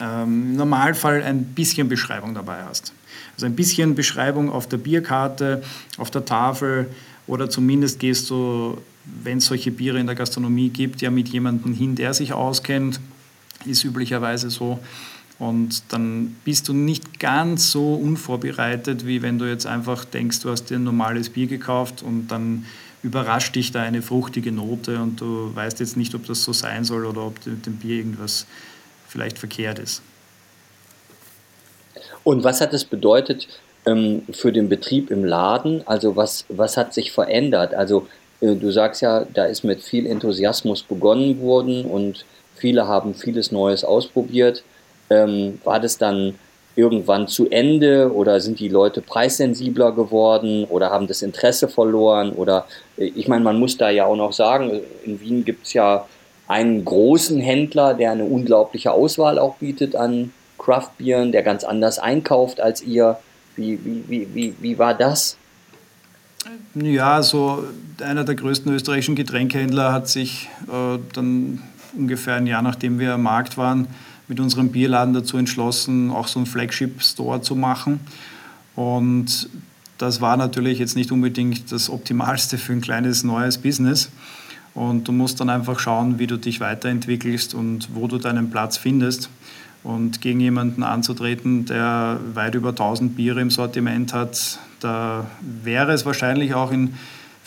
[0.00, 2.92] ähm, im Normalfall ein bisschen Beschreibung dabei hast.
[3.34, 5.62] Also ein bisschen Beschreibung auf der Bierkarte,
[5.96, 6.88] auf der Tafel
[7.26, 8.78] oder zumindest gehst du,
[9.22, 13.00] wenn es solche Biere in der Gastronomie gibt, ja mit jemandem hin, der sich auskennt,
[13.64, 14.78] ist üblicherweise so.
[15.38, 20.50] Und dann bist du nicht ganz so unvorbereitet, wie wenn du jetzt einfach denkst, du
[20.50, 22.66] hast dir ein normales Bier gekauft und dann
[23.02, 26.84] überrascht dich da eine fruchtige Note und du weißt jetzt nicht, ob das so sein
[26.84, 28.46] soll oder ob mit dem Bier irgendwas
[29.08, 30.02] vielleicht verkehrt ist.
[32.24, 33.48] Und was hat es bedeutet
[33.86, 35.86] ähm, für den Betrieb im Laden?
[35.86, 37.74] Also was, was hat sich verändert?
[37.74, 38.06] Also
[38.40, 42.24] äh, du sagst ja, da ist mit viel Enthusiasmus begonnen worden und
[42.56, 44.62] viele haben vieles Neues ausprobiert.
[45.10, 46.34] Ähm, war das dann
[46.78, 52.30] irgendwann zu Ende oder sind die Leute preissensibler geworden oder haben das Interesse verloren?
[52.32, 55.72] Oder äh, ich meine, man muss da ja auch noch sagen, in Wien gibt es
[55.72, 56.06] ja
[56.46, 62.60] einen großen Händler, der eine unglaubliche Auswahl auch bietet an Craftbieren, der ganz anders einkauft
[62.60, 63.18] als ihr.
[63.56, 65.36] Wie, wie, wie, wie, wie war das?
[66.74, 67.64] Ja, so
[68.00, 71.60] einer der größten österreichischen Getränkehändler hat sich äh, dann
[71.96, 73.88] ungefähr ein Jahr nachdem wir am Markt waren,
[74.28, 78.00] mit unserem Bierladen dazu entschlossen, auch so einen Flagship-Store zu machen.
[78.76, 79.48] Und
[79.96, 84.10] das war natürlich jetzt nicht unbedingt das Optimalste für ein kleines neues Business.
[84.74, 88.76] Und du musst dann einfach schauen, wie du dich weiterentwickelst und wo du deinen Platz
[88.76, 89.28] findest.
[89.82, 96.04] Und gegen jemanden anzutreten, der weit über 1000 Biere im Sortiment hat, da wäre es
[96.04, 96.94] wahrscheinlich auch in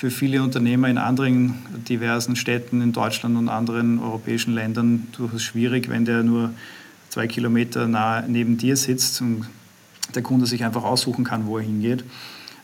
[0.02, 5.90] für viele Unternehmer in anderen diversen Städten in Deutschland und anderen europäischen Ländern durchaus schwierig,
[5.90, 6.50] wenn der nur
[7.10, 9.46] zwei Kilometer nah neben dir sitzt und
[10.16, 12.04] der Kunde sich einfach aussuchen kann, wo er hingeht.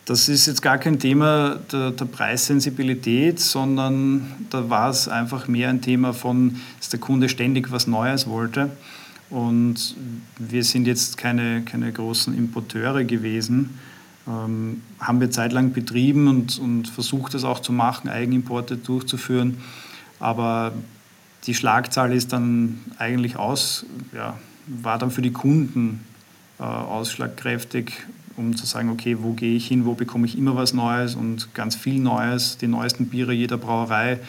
[0.06, 5.70] Das ist jetzt gar kein Thema der, der Preissensibilität, sondern da war es einfach mehr
[5.70, 8.72] ein Thema von, dass der Kunde ständig was Neues wollte.
[9.30, 9.96] Und
[10.40, 13.78] wir sind jetzt keine, keine großen Importeure gewesen,
[14.28, 19.58] ähm, haben wir zeitlang betrieben und, und versucht das auch zu machen, Eigenimporte durchzuführen.
[20.20, 20.74] Aber
[21.46, 24.38] die Schlagzahl ist dann eigentlich aus, ja,
[24.68, 26.04] war dann für die Kunden
[26.60, 27.94] äh, ausschlagkräftig,
[28.36, 31.54] um zu sagen, okay, wo gehe ich hin, wo bekomme ich immer was Neues und
[31.54, 34.20] ganz viel Neues, die neuesten Biere jeder Brauerei,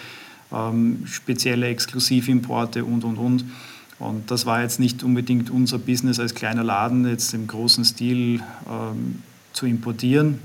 [0.52, 3.44] ähm, spezielle Exklusivimporte und, und, und.
[3.98, 8.40] Und das war jetzt nicht unbedingt unser Business als kleiner Laden, jetzt im großen Stil
[8.70, 9.22] ähm,
[9.58, 10.40] zu importieren.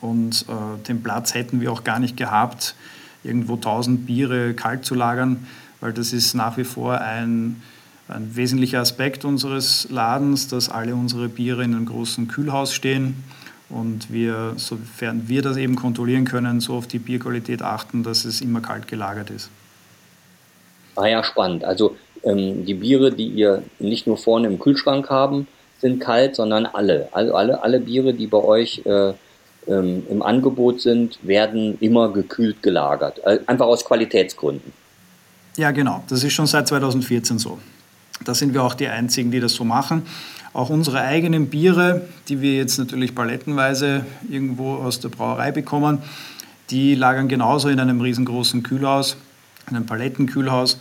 [0.00, 2.74] Und äh, den Platz hätten wir auch gar nicht gehabt,
[3.22, 5.46] irgendwo 1000 Biere kalt zu lagern,
[5.80, 7.62] weil das ist nach wie vor ein,
[8.08, 13.22] ein wesentlicher Aspekt unseres Ladens, dass alle unsere Biere in einem großen Kühlhaus stehen
[13.70, 18.40] und wir, sofern wir das eben kontrollieren können, so auf die Bierqualität achten, dass es
[18.40, 19.48] immer kalt gelagert ist.
[20.96, 21.64] Ah ja, spannend.
[21.64, 25.46] Also ähm, die Biere, die ihr nicht nur vorne im Kühlschrank haben,
[25.80, 27.08] sind kalt, sondern alle.
[27.12, 29.12] Also alle, alle Biere, die bei euch äh,
[29.66, 33.20] ähm, im Angebot sind, werden immer gekühlt gelagert.
[33.24, 34.72] Äh, einfach aus Qualitätsgründen.
[35.56, 36.02] Ja, genau.
[36.08, 37.58] Das ist schon seit 2014 so.
[38.24, 40.02] Da sind wir auch die Einzigen, die das so machen.
[40.52, 45.98] Auch unsere eigenen Biere, die wir jetzt natürlich palettenweise irgendwo aus der Brauerei bekommen,
[46.70, 49.16] die lagern genauso in einem riesengroßen Kühlhaus,
[49.66, 50.78] einem Palettenkühlhaus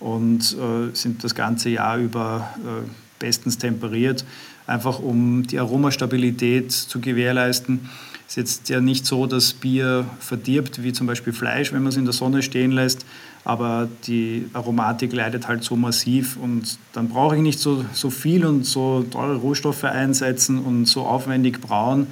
[0.00, 4.24] und äh, sind das ganze Jahr über äh, bestens temperiert,
[4.66, 7.88] einfach um die Aromastabilität zu gewährleisten.
[8.26, 11.90] Es ist jetzt ja nicht so, dass Bier verdirbt, wie zum Beispiel Fleisch, wenn man
[11.90, 13.06] es in der Sonne stehen lässt,
[13.44, 18.44] aber die Aromatik leidet halt so massiv und dann brauche ich nicht so, so viel
[18.44, 22.08] und so teure Rohstoffe einsetzen und so aufwendig brauen,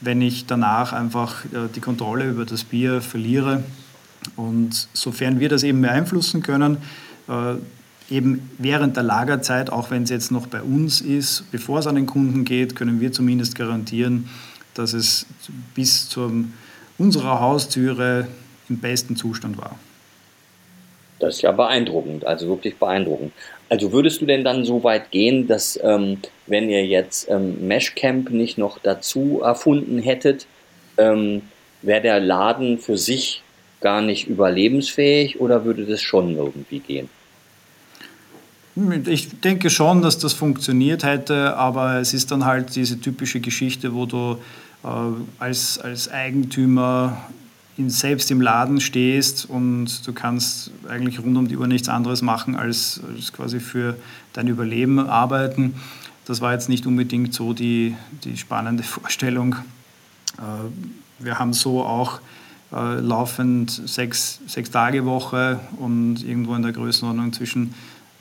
[0.00, 3.64] wenn ich danach einfach äh, die Kontrolle über das Bier verliere.
[4.36, 6.78] Und sofern wir das eben beeinflussen können,
[7.28, 7.54] äh,
[8.10, 11.96] eben während der Lagerzeit, auch wenn es jetzt noch bei uns ist, bevor es an
[11.96, 14.28] den Kunden geht, können wir zumindest garantieren,
[14.74, 15.26] dass es
[15.74, 16.44] bis zu
[16.98, 18.26] unserer Haustüre
[18.68, 19.78] im besten Zustand war.
[21.18, 23.32] Das ist ja beeindruckend, also wirklich beeindruckend.
[23.70, 28.30] Also würdest du denn dann so weit gehen, dass ähm, wenn ihr jetzt ähm, Meshcamp
[28.30, 30.46] nicht noch dazu erfunden hättet,
[30.98, 31.42] ähm,
[31.82, 33.42] wäre der Laden für sich
[33.80, 37.08] gar nicht überlebensfähig oder würde das schon irgendwie gehen?
[39.06, 43.94] Ich denke schon, dass das funktioniert hätte, aber es ist dann halt diese typische Geschichte,
[43.94, 44.36] wo du
[44.84, 44.88] äh,
[45.38, 47.16] als, als Eigentümer
[47.78, 52.20] in, selbst im Laden stehst und du kannst eigentlich rund um die Uhr nichts anderes
[52.20, 53.96] machen, als, als quasi für
[54.34, 55.74] dein Überleben arbeiten.
[56.26, 59.54] Das war jetzt nicht unbedingt so die, die spannende Vorstellung.
[60.36, 62.20] Äh, wir haben so auch
[62.72, 67.72] äh, laufend sechs, sechs Tage Woche und irgendwo in der Größenordnung zwischen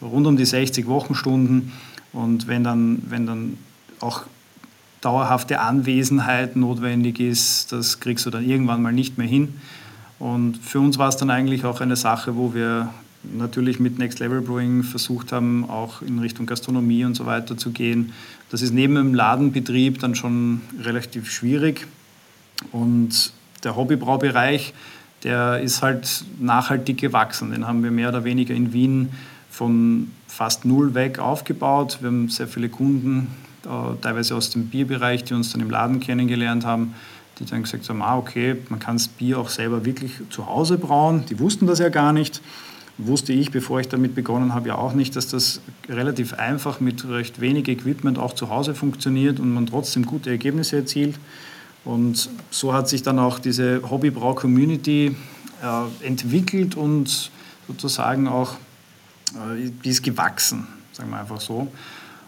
[0.01, 1.71] rund um die 60 Wochenstunden.
[2.13, 3.57] Und wenn dann, wenn dann
[3.99, 4.23] auch
[5.01, 9.53] dauerhafte Anwesenheit notwendig ist, das kriegst du dann irgendwann mal nicht mehr hin.
[10.17, 12.89] Und für uns war es dann eigentlich auch eine Sache, wo wir
[13.33, 17.71] natürlich mit Next Level Brewing versucht haben, auch in Richtung Gastronomie und so weiter zu
[17.71, 18.13] gehen.
[18.49, 21.87] Das ist neben dem Ladenbetrieb dann schon relativ schwierig.
[22.71, 24.73] Und der Hobbybraubereich,
[25.23, 27.51] der ist halt nachhaltig gewachsen.
[27.51, 29.09] Den haben wir mehr oder weniger in Wien
[29.55, 31.99] von fast null weg aufgebaut.
[32.01, 33.27] Wir haben sehr viele Kunden
[33.63, 36.93] äh, teilweise aus dem Bierbereich, die uns dann im Laden kennengelernt haben,
[37.39, 40.77] die dann gesagt haben, ah, okay, man kann das Bier auch selber wirklich zu Hause
[40.77, 41.23] brauen.
[41.29, 42.41] Die wussten das ja gar nicht.
[42.97, 47.07] Wusste ich, bevor ich damit begonnen habe, ja auch nicht, dass das relativ einfach mit
[47.07, 51.17] recht wenig Equipment auch zu Hause funktioniert und man trotzdem gute Ergebnisse erzielt.
[51.85, 55.15] Und so hat sich dann auch diese Hobbybrau-Community
[55.63, 57.31] äh, entwickelt und
[57.67, 58.55] sozusagen auch,
[59.83, 61.67] die ist gewachsen, sagen wir einfach so.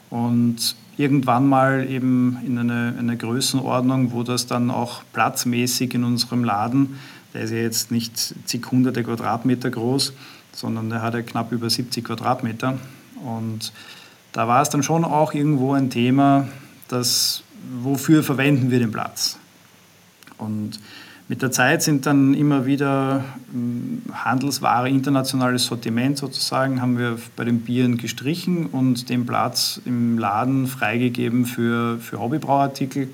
[0.10, 6.43] Und irgendwann mal eben in eine, eine Größenordnung, wo das dann auch platzmäßig in unserem
[6.43, 6.99] Laden,
[7.33, 10.13] der ist ja jetzt nicht zig hunderte Quadratmeter groß,
[10.53, 12.79] sondern der hat ja knapp über 70 Quadratmeter.
[13.23, 13.71] Und
[14.31, 16.47] da war es dann schon auch irgendwo ein Thema,
[16.88, 17.43] das,
[17.81, 19.38] wofür verwenden wir den Platz?
[20.38, 20.79] Und
[21.29, 27.43] mit der Zeit sind dann immer wieder hm, Handelsware, internationales Sortiment sozusagen, haben wir bei
[27.43, 33.09] den Bieren gestrichen und den Platz im Laden freigegeben für, für Hobbybrauartikel.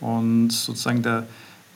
[0.00, 1.24] Und sozusagen da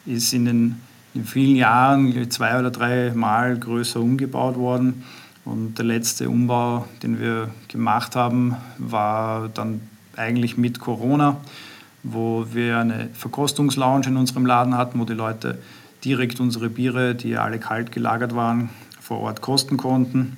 [0.07, 0.77] ist in den
[1.15, 5.05] in vielen Jahren zwei oder drei Mal größer umgebaut worden.
[5.45, 9.81] Und der letzte Umbau, den wir gemacht haben, war dann
[10.15, 11.39] eigentlich mit Corona
[12.03, 15.59] wo wir eine Verkostungslounge in unserem Laden hatten, wo die Leute
[16.05, 20.37] direkt unsere Biere, die ja alle kalt gelagert waren, vor Ort kosten konnten.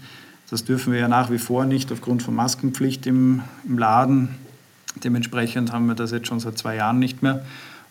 [0.51, 4.35] Das dürfen wir ja nach wie vor nicht aufgrund von Maskenpflicht im, im Laden.
[5.05, 7.44] Dementsprechend haben wir das jetzt schon seit zwei Jahren nicht mehr.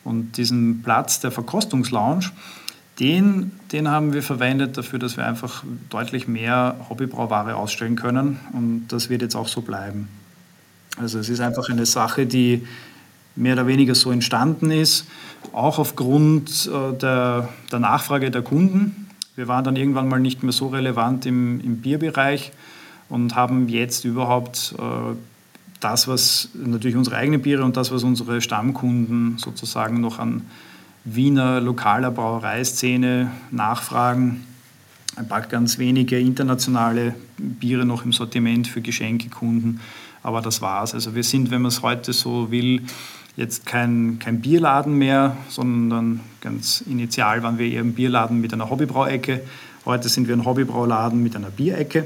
[0.03, 2.32] Und diesen Platz der Verkostungslounge,
[2.99, 8.39] den, den haben wir verwendet dafür, dass wir einfach deutlich mehr Hobbybrauware ausstellen können.
[8.51, 10.10] Und das wird jetzt auch so bleiben.
[10.97, 12.67] Also es ist einfach eine Sache, die
[13.35, 15.05] mehr oder weniger so entstanden ist,
[15.53, 19.07] auch aufgrund äh, der, der Nachfrage der Kunden.
[19.35, 22.51] Wir waren dann irgendwann mal nicht mehr so relevant im, im Bierbereich
[23.07, 25.15] und haben jetzt überhaupt äh,
[25.79, 30.41] das, was natürlich unsere eigenen Biere und das, was unsere Stammkunden sozusagen noch an
[31.05, 34.45] Wiener lokaler Brauereiszene nachfragen.
[35.15, 39.79] Ein paar ganz wenige internationale Biere noch im Sortiment für Geschenkekunden,
[40.21, 40.93] aber das war's.
[40.93, 42.83] Also wir sind, wenn man es heute so will,
[43.39, 48.69] jetzt kein, kein Bierladen mehr, sondern ganz initial waren wir eher ein Bierladen mit einer
[48.69, 49.41] Hobbybrauecke.
[49.86, 52.06] Heute sind wir ein Hobbybrauladen mit einer Bierecke.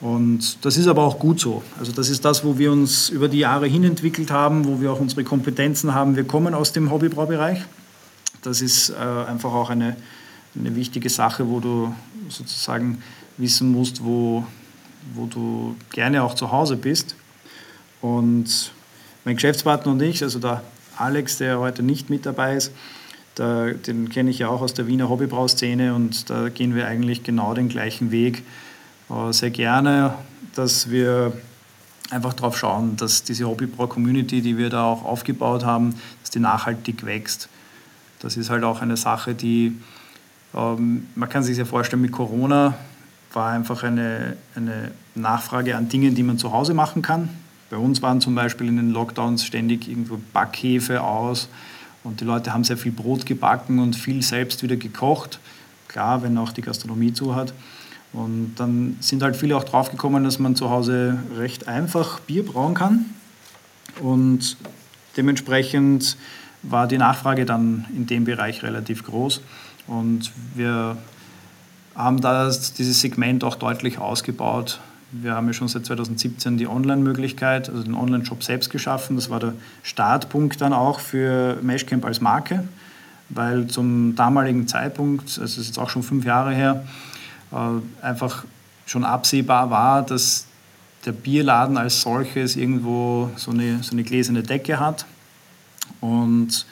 [0.00, 1.62] Und das ist aber auch gut so.
[1.78, 4.92] Also das ist das, wo wir uns über die Jahre hin entwickelt haben, wo wir
[4.92, 6.16] auch unsere Kompetenzen haben.
[6.16, 7.60] Wir kommen aus dem Hobbybraubereich.
[8.42, 9.96] Das ist äh, einfach auch eine,
[10.58, 11.94] eine wichtige Sache, wo du
[12.28, 13.00] sozusagen
[13.36, 14.44] wissen musst, wo,
[15.14, 17.14] wo du gerne auch zu Hause bist.
[18.00, 18.73] Und
[19.24, 20.62] mein Geschäftspartner und ich, also der
[20.96, 22.72] Alex, der heute nicht mit dabei ist,
[23.34, 27.24] da, den kenne ich ja auch aus der Wiener Hobbybrauszene und da gehen wir eigentlich
[27.24, 28.44] genau den gleichen Weg.
[29.10, 30.14] Äh, sehr gerne,
[30.54, 31.32] dass wir
[32.10, 37.04] einfach darauf schauen, dass diese Hobbybrau-Community, die wir da auch aufgebaut haben, dass die nachhaltig
[37.04, 37.48] wächst.
[38.20, 39.76] Das ist halt auch eine Sache, die,
[40.54, 42.74] ähm, man kann sich ja vorstellen, mit Corona
[43.32, 47.30] war einfach eine, eine Nachfrage an Dingen, die man zu Hause machen kann.
[47.74, 51.48] Bei uns waren zum Beispiel in den Lockdowns ständig irgendwo Backhefe aus
[52.04, 55.40] und die Leute haben sehr viel Brot gebacken und viel selbst wieder gekocht.
[55.88, 57.52] Klar, wenn auch die Gastronomie zu hat.
[58.12, 62.74] Und dann sind halt viele auch draufgekommen, dass man zu Hause recht einfach Bier brauen
[62.74, 63.06] kann.
[64.00, 64.56] Und
[65.16, 66.16] dementsprechend
[66.62, 69.40] war die Nachfrage dann in dem Bereich relativ groß.
[69.88, 70.96] Und wir
[71.96, 74.78] haben da dieses Segment auch deutlich ausgebaut.
[75.22, 79.14] Wir haben ja schon seit 2017 die Online-Möglichkeit, also den Online-Shop selbst geschaffen.
[79.14, 82.66] Das war der Startpunkt dann auch für Meshcamp als Marke,
[83.28, 86.84] weil zum damaligen Zeitpunkt, also es ist jetzt auch schon fünf Jahre her,
[87.52, 88.44] äh, einfach
[88.86, 90.46] schon absehbar war, dass
[91.06, 95.06] der Bierladen als solches irgendwo so eine, so eine gläserne Decke hat
[96.00, 96.66] und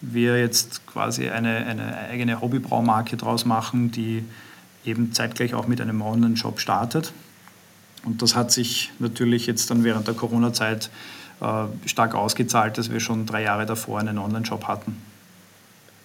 [0.00, 4.24] wir jetzt quasi eine, eine eigene Hobbybraumarke draus machen, die
[4.84, 7.12] eben zeitgleich auch mit einem Online-Shop startet.
[8.04, 10.90] Und das hat sich natürlich jetzt dann während der Corona-Zeit
[11.40, 14.96] äh, stark ausgezahlt, dass wir schon drei Jahre davor einen Online-Shop hatten.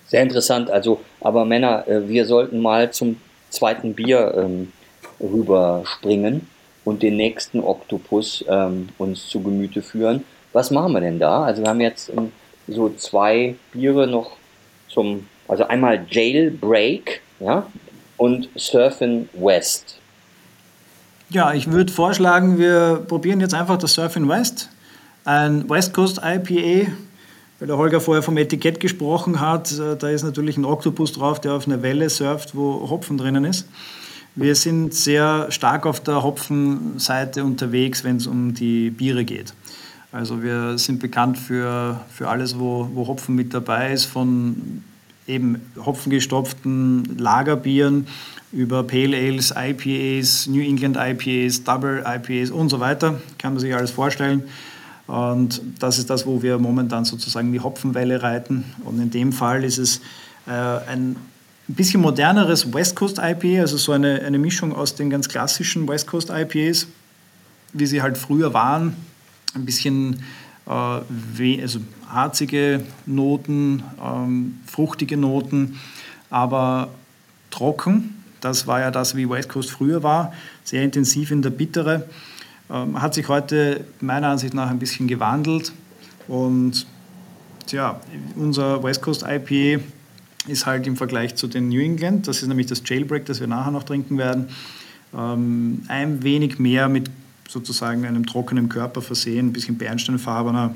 [0.07, 0.69] Sehr interessant.
[0.69, 3.17] Also, aber Männer, äh, wir sollten mal zum
[3.49, 4.71] zweiten Bier ähm,
[5.19, 6.47] rüberspringen
[6.85, 10.23] und den nächsten Oktopus ähm, uns zu Gemüte führen.
[10.51, 11.43] Was machen wir denn da?
[11.43, 12.31] Also wir haben jetzt ähm,
[12.67, 14.37] so zwei Biere noch
[14.89, 17.65] zum, also einmal Jailbreak, ja,
[18.17, 19.99] und Surfing West.
[21.33, 24.69] Ja, ich würde vorschlagen, wir probieren jetzt einfach das Surfing West.
[25.25, 26.91] Ein West Coast IPA,
[27.57, 29.71] weil der Holger vorher vom Etikett gesprochen hat.
[29.71, 33.45] Äh, da ist natürlich ein Oktopus drauf, der auf einer Welle surft, wo Hopfen drinnen
[33.45, 33.67] ist.
[34.35, 39.55] Wir sind sehr stark auf der Hopfenseite unterwegs, wenn es um die Biere geht.
[40.11, 44.83] Also wir sind bekannt für, für alles, wo, wo Hopfen mit dabei ist, von
[45.25, 48.05] eben hopfengestopften Lagerbieren
[48.53, 53.19] über Pale Ales, IPAs, New England IPAs, Double IPAs und so weiter.
[53.39, 54.43] Kann man sich alles vorstellen.
[55.07, 58.63] Und das ist das, wo wir momentan sozusagen die Hopfenwelle reiten.
[58.85, 59.97] Und in dem Fall ist es
[60.47, 61.15] äh, ein
[61.67, 66.07] bisschen moderneres West Coast IPA, also so eine, eine Mischung aus den ganz klassischen West
[66.07, 66.87] Coast IPAs,
[67.73, 68.95] wie sie halt früher waren.
[69.55, 70.23] Ein bisschen
[70.67, 75.79] äh, also harzige Noten, ähm, fruchtige Noten,
[76.29, 76.89] aber
[77.49, 82.07] trocken das war ja das, wie West Coast früher war, sehr intensiv in der Bittere.
[82.69, 85.71] Ähm, hat sich heute meiner Ansicht nach ein bisschen gewandelt.
[86.27, 86.85] Und
[87.67, 87.99] tja,
[88.35, 89.81] unser West Coast IPA
[90.47, 93.47] ist halt im Vergleich zu den New England, das ist nämlich das Jailbreak, das wir
[93.47, 94.49] nachher noch trinken werden,
[95.17, 97.09] ähm, ein wenig mehr mit
[97.47, 100.75] sozusagen einem trockenen Körper versehen, ein bisschen bernsteinfarbener,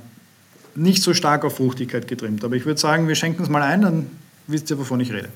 [0.76, 2.44] nicht so stark auf Fruchtigkeit getrimmt.
[2.46, 4.06] Aber ich würde sagen, wir schenken es mal ein, dann
[4.48, 5.30] wisst ihr, wovon ich rede.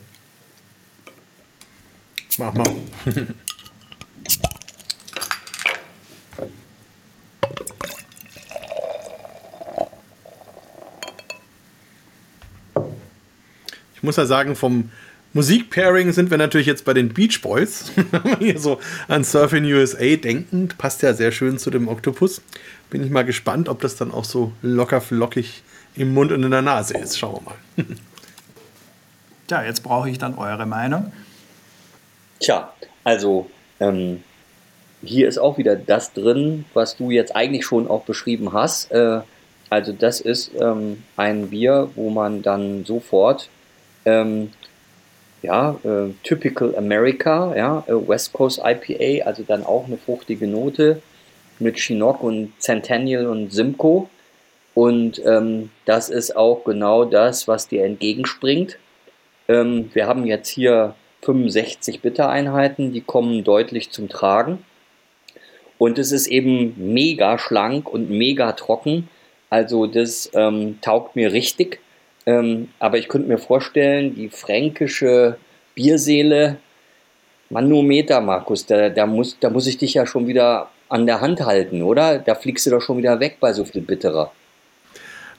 [2.42, 2.76] Mach mal.
[13.94, 14.90] Ich muss ja sagen, vom
[15.34, 17.92] Musikpairing sind wir natürlich jetzt bei den Beach Boys.
[18.40, 20.80] Hier so an Surfing USA denkend.
[20.80, 22.42] Passt ja sehr schön zu dem Oktopus.
[22.90, 25.62] Bin ich mal gespannt, ob das dann auch so locker flockig
[25.94, 27.20] im Mund und in der Nase ist.
[27.20, 27.86] Schauen wir mal.
[29.52, 31.14] ja, jetzt brauche ich dann eure Meinung.
[32.42, 32.74] Tja,
[33.04, 34.24] also ähm,
[35.04, 38.92] hier ist auch wieder das drin, was du jetzt eigentlich schon auch beschrieben hast.
[38.92, 39.22] Äh,
[39.70, 43.50] also das ist ähm, ein Bier, wo man dann sofort
[44.06, 44.52] ähm,
[45.44, 51.00] ja, äh, Typical America, ja, äh, West Coast IPA, also dann auch eine fruchtige Note
[51.60, 54.10] mit Chinook und Centennial und Simcoe.
[54.74, 58.80] Und ähm, das ist auch genau das, was dir entgegenspringt.
[59.48, 64.60] Ähm, wir haben jetzt hier 65 Bitter-Einheiten, die kommen deutlich zum Tragen.
[65.78, 69.10] Und es ist eben mega schlank und mega trocken.
[69.50, 71.80] Also das ähm, taugt mir richtig.
[72.26, 75.38] Ähm, aber ich könnte mir vorstellen, die fränkische
[75.76, 76.58] Bierseele,
[77.50, 81.42] Manometer, Markus, da, da, muss, da muss ich dich ja schon wieder an der Hand
[81.46, 82.20] halten, oder?
[82.20, 84.32] Da fliegst du doch schon wieder weg bei so viel Bitterer.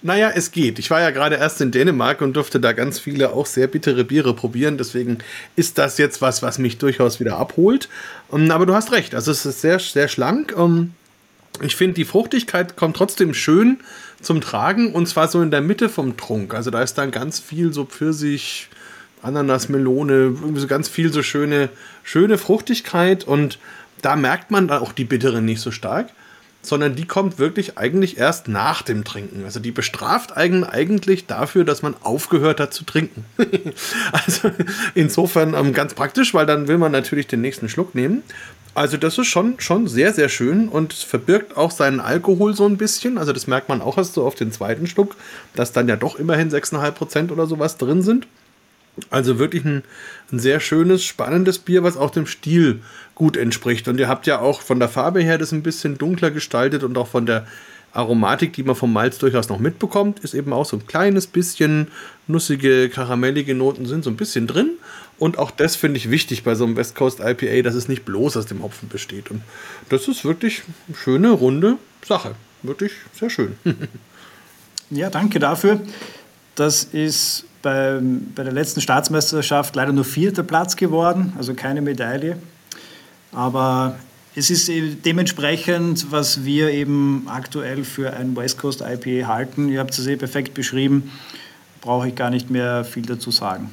[0.02, 0.78] Naja, es geht.
[0.80, 4.04] Ich war ja gerade erst in Dänemark und durfte da ganz viele auch sehr bittere
[4.04, 4.76] Biere probieren.
[4.76, 5.18] Deswegen
[5.54, 7.88] ist das jetzt was, was mich durchaus wieder abholt.
[8.32, 9.14] Ähm, aber du hast recht.
[9.14, 10.54] Also es ist sehr, sehr schlank.
[10.58, 10.92] Ähm,
[11.60, 13.78] Ich finde, die Fruchtigkeit kommt trotzdem schön
[14.20, 16.54] zum Tragen und zwar so in der Mitte vom Trunk.
[16.54, 18.68] Also da ist dann ganz viel so Pfirsich,
[19.22, 21.68] Ananas, Melone, so ganz viel so schöne,
[22.02, 23.58] schöne Fruchtigkeit und
[24.00, 26.08] da merkt man dann auch die bittere nicht so stark,
[26.62, 29.44] sondern die kommt wirklich eigentlich erst nach dem Trinken.
[29.44, 33.24] Also die bestraft eigentlich dafür, dass man aufgehört hat zu trinken.
[34.12, 34.50] also
[34.94, 38.22] insofern ähm, ganz praktisch, weil dann will man natürlich den nächsten Schluck nehmen.
[38.74, 42.78] Also das ist schon, schon sehr, sehr schön und verbirgt auch seinen Alkohol so ein
[42.78, 43.18] bisschen.
[43.18, 45.16] Also das merkt man auch erst so auf den zweiten Schluck,
[45.54, 48.26] dass dann ja doch immerhin 6,5% oder sowas drin sind.
[49.10, 49.82] Also wirklich ein,
[50.30, 52.82] ein, sehr schönes, spannendes Bier, was auch dem Stil
[53.14, 53.88] gut entspricht.
[53.88, 56.98] Und ihr habt ja auch von der Farbe her das ein bisschen dunkler gestaltet und
[56.98, 57.46] auch von der
[57.94, 61.88] Aromatik, die man vom Malz durchaus noch mitbekommt, ist eben auch so ein kleines bisschen
[62.26, 64.70] nussige, karamellige Noten sind so ein bisschen drin.
[65.18, 68.04] Und auch das finde ich wichtig bei so einem West Coast IPA, dass es nicht
[68.04, 69.30] bloß aus dem Hopfen besteht.
[69.30, 69.42] Und
[69.88, 72.34] das ist wirklich eine schöne, runde Sache.
[72.62, 73.56] Wirklich sehr schön.
[74.90, 75.80] ja, danke dafür.
[76.54, 77.98] Das ist bei,
[78.34, 82.36] bei der letzten Staatsmeisterschaft leider nur vierter Platz geworden, also keine Medaille.
[83.32, 83.96] Aber
[84.34, 84.70] es ist
[85.04, 89.68] dementsprechend, was wir eben aktuell für ein West Coast IPA halten.
[89.68, 91.10] Ihr habt es eh perfekt beschrieben,
[91.80, 93.70] brauche ich gar nicht mehr viel dazu sagen.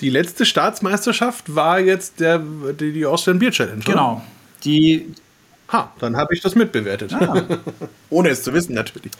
[0.00, 2.38] Die letzte Staatsmeisterschaft war jetzt der,
[2.78, 3.82] die, die Austrian Beer Challenge.
[3.84, 4.22] Genau.
[4.64, 5.12] Die,
[5.74, 7.12] Ha, dann habe ich das mitbewertet.
[7.12, 7.42] Ah.
[8.10, 9.10] Ohne es zu wissen, natürlich.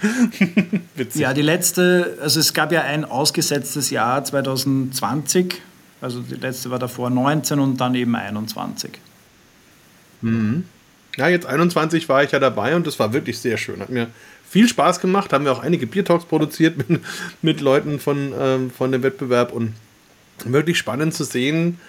[1.15, 5.61] ja, die letzte, also es gab ja ein ausgesetztes Jahr 2020.
[6.01, 8.93] Also die letzte war davor 19 und dann eben 21.
[10.23, 10.65] Mhm.
[11.17, 13.81] Ja, jetzt 21 war ich ja dabei und das war wirklich sehr schön.
[13.81, 14.07] Hat mir
[14.49, 15.33] viel Spaß gemacht.
[15.33, 17.01] Haben wir auch einige Biertalks produziert mit,
[17.43, 19.75] mit Leuten von, ähm, von dem Wettbewerb und
[20.45, 21.81] wirklich spannend zu sehen,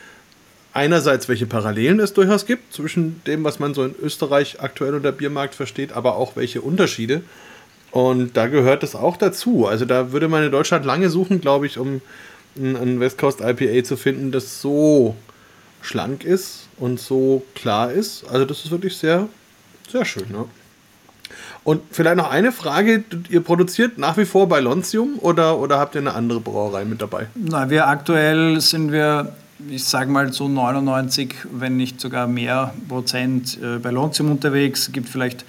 [0.76, 5.14] einerseits, welche Parallelen es durchaus gibt zwischen dem, was man so in Österreich aktuell unter
[5.14, 7.24] Biermarkt versteht, aber auch welche Unterschiede.
[7.92, 9.68] Und da gehört es auch dazu.
[9.68, 12.02] Also da würde man in Deutschland lange suchen, glaube ich, um
[12.58, 15.16] ein West Coast IPA zu finden, das so
[15.82, 18.26] schlank ist und so klar ist.
[18.30, 19.30] Also das ist wirklich sehr,
[19.90, 20.30] sehr schön.
[20.30, 20.46] Ne?
[21.64, 23.06] Und vielleicht noch eine Frage.
[23.30, 27.02] Ihr produziert nach wie vor bei Lontium oder, oder habt ihr eine andere Brauerei mit
[27.02, 27.28] dabei?
[27.34, 29.34] Na, wir aktuell sind wir
[29.70, 34.88] ich sage mal so 99, wenn nicht sogar mehr Prozent äh, bei Lontium unterwegs.
[34.88, 35.46] Es gibt vielleicht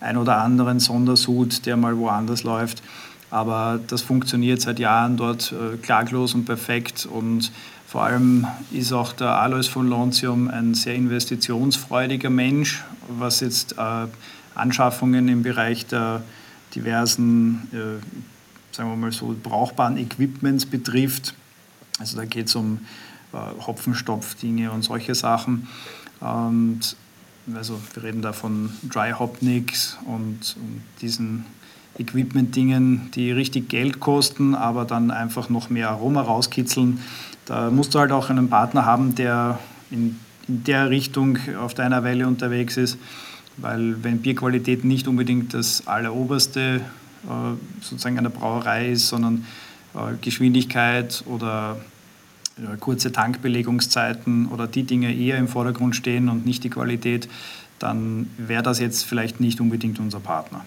[0.00, 2.82] einen oder anderen Sondersud, der mal woanders läuft.
[3.30, 7.06] Aber das funktioniert seit Jahren dort äh, klaglos und perfekt.
[7.06, 7.52] Und
[7.86, 14.06] vor allem ist auch der Alois von Lontium ein sehr investitionsfreudiger Mensch, was jetzt äh,
[14.54, 16.22] Anschaffungen im Bereich der
[16.74, 17.68] diversen,
[18.70, 21.34] sagen wir mal so, brauchbaren Equipments betrifft.
[21.98, 22.78] Also da geht es um
[23.32, 25.68] Hopfenstopfdinge und solche Sachen.
[26.20, 26.96] Und
[27.54, 31.46] also wir reden da von Dry Hop Nicks und, und diesen
[31.98, 37.00] Equipment-Dingen, die richtig Geld kosten, aber dann einfach noch mehr Aroma rauskitzeln.
[37.46, 39.58] Da musst du halt auch einen Partner haben, der
[39.90, 42.98] in, in der Richtung auf deiner Welle unterwegs ist,
[43.56, 46.80] weil wenn Bierqualität nicht unbedingt das Alleroberste
[47.24, 49.44] äh, sozusagen der Brauerei ist, sondern
[49.94, 51.99] äh, Geschwindigkeit oder äh,
[52.80, 57.28] kurze Tankbelegungszeiten oder die Dinge eher im Vordergrund stehen und nicht die Qualität,
[57.78, 60.64] dann wäre das jetzt vielleicht nicht unbedingt unser Partner.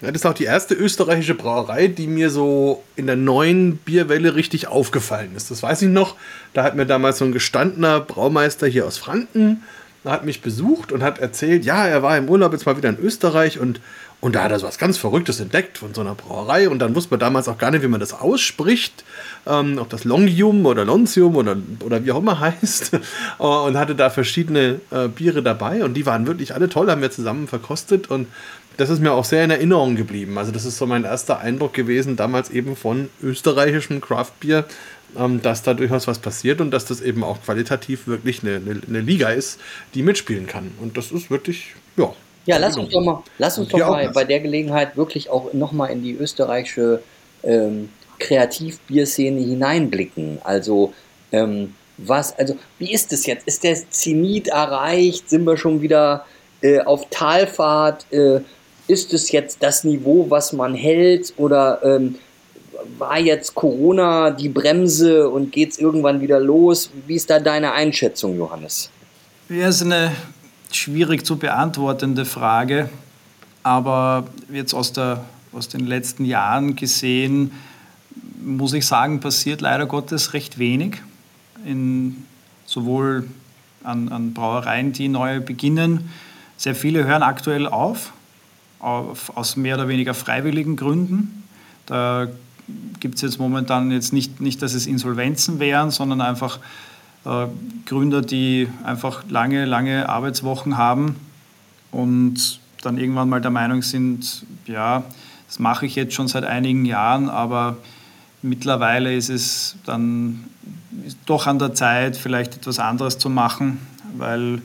[0.00, 4.34] Ja, das ist auch die erste österreichische Brauerei, die mir so in der neuen Bierwelle
[4.34, 5.50] richtig aufgefallen ist.
[5.50, 6.16] Das weiß ich noch.
[6.54, 9.62] Da hat mir damals so ein gestandener Braumeister hier aus Franken,
[10.04, 12.98] hat mich besucht und hat erzählt, ja, er war im Urlaub jetzt mal wieder in
[12.98, 13.80] Österreich und
[14.20, 16.68] und da hat er so was ganz Verrücktes entdeckt von so einer Brauerei.
[16.68, 19.04] Und dann wusste man damals auch gar nicht, wie man das ausspricht.
[19.46, 22.92] Ähm, ob das Longium oder Lontium oder, oder wie auch immer heißt.
[23.38, 25.84] und hatte da verschiedene äh, Biere dabei.
[25.84, 28.10] Und die waren wirklich alle toll, haben wir zusammen verkostet.
[28.10, 28.26] Und
[28.76, 30.38] das ist mir auch sehr in Erinnerung geblieben.
[30.38, 34.64] Also das ist so mein erster Eindruck gewesen, damals eben von österreichischem Craftbier,
[35.18, 38.80] ähm, dass da durchaus was passiert und dass das eben auch qualitativ wirklich eine, eine,
[38.86, 39.60] eine Liga ist,
[39.94, 40.72] die mitspielen kann.
[40.80, 42.12] Und das ist wirklich, ja,
[42.46, 45.90] ja, lass uns doch mal, lass uns doch mal bei der Gelegenheit wirklich auch nochmal
[45.90, 47.02] in die österreichische
[47.42, 47.90] ähm,
[48.20, 50.38] Kreativbierszene hineinblicken.
[50.44, 50.92] Also,
[51.32, 53.46] ähm, was, also, wie ist es jetzt?
[53.46, 55.28] Ist der Zenit erreicht?
[55.28, 56.24] Sind wir schon wieder
[56.60, 58.06] äh, auf Talfahrt?
[58.12, 58.40] Äh,
[58.86, 61.32] ist es jetzt das Niveau, was man hält?
[61.36, 62.16] Oder ähm,
[62.98, 66.90] war jetzt Corona die Bremse und geht es irgendwann wieder los?
[67.06, 68.90] Wie ist da deine Einschätzung, Johannes?
[69.48, 70.12] Ja, ist eine
[70.72, 72.88] schwierig zu beantwortende Frage,
[73.62, 77.52] aber jetzt aus, der, aus den letzten Jahren gesehen,
[78.44, 81.02] muss ich sagen, passiert leider Gottes recht wenig.
[81.64, 82.24] In,
[82.66, 83.28] sowohl
[83.84, 86.10] an, an Brauereien, die neu beginnen.
[86.56, 88.12] Sehr viele hören aktuell auf.
[88.78, 91.44] aus mehr oder weniger freiwilligen Gründen.
[91.86, 92.28] Da
[93.00, 96.60] gibt es jetzt momentan jetzt nicht, nicht, dass es Insolvenzen wären, sondern einfach
[97.24, 97.46] äh,
[97.86, 101.16] Gründer, die einfach lange, lange Arbeitswochen haben
[101.90, 105.04] und dann irgendwann mal der Meinung sind, ja,
[105.46, 107.76] das mache ich jetzt schon seit einigen Jahren, aber
[108.42, 110.44] mittlerweile ist es dann
[111.26, 113.78] doch an der Zeit, vielleicht etwas anderes zu machen,
[114.16, 114.62] weil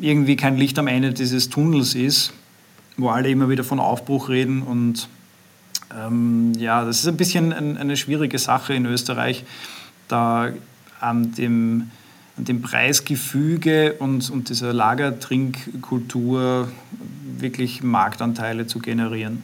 [0.00, 2.32] irgendwie kein Licht am Ende dieses Tunnels ist,
[2.96, 5.08] wo alle immer wieder von Aufbruch reden und
[5.96, 9.44] ähm, ja, das ist ein bisschen ein, eine schwierige Sache in Österreich,
[10.08, 10.50] da
[11.00, 11.90] an dem,
[12.36, 16.68] an dem Preisgefüge und, und dieser Lagertrinkkultur
[17.38, 19.42] wirklich Marktanteile zu generieren.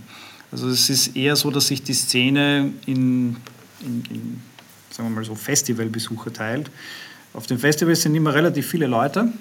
[0.53, 3.37] Also es ist eher so, dass sich die Szene in,
[3.81, 4.41] in, in
[4.91, 6.71] sagen wir mal so, Festivalbesucher teilt.
[7.33, 9.33] Auf den Festivals sind immer relativ viele Leute,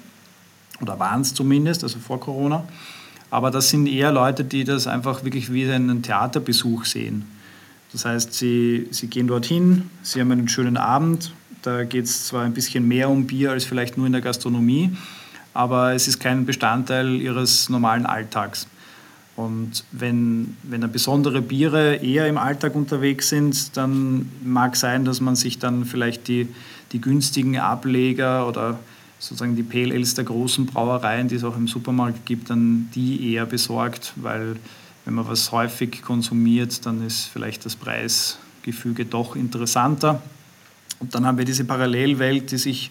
[0.80, 2.64] oder waren es zumindest, also vor Corona.
[3.30, 7.24] Aber das sind eher Leute, die das einfach wirklich wie einen Theaterbesuch sehen.
[7.92, 11.32] Das heißt, sie, sie gehen dorthin, sie haben einen schönen Abend.
[11.60, 14.96] Da geht es zwar ein bisschen mehr um Bier als vielleicht nur in der Gastronomie,
[15.54, 18.66] aber es ist kein Bestandteil ihres normalen Alltags.
[19.34, 25.36] Und wenn, wenn besondere Biere eher im Alltag unterwegs sind, dann mag sein, dass man
[25.36, 26.48] sich dann vielleicht die,
[26.92, 28.78] die günstigen Ableger oder
[29.18, 33.46] sozusagen die PLLs der großen Brauereien, die es auch im Supermarkt gibt, dann die eher
[33.46, 34.56] besorgt, weil
[35.04, 40.20] wenn man was häufig konsumiert, dann ist vielleicht das Preisgefüge doch interessanter.
[41.00, 42.90] Und dann haben wir diese Parallelwelt, die sich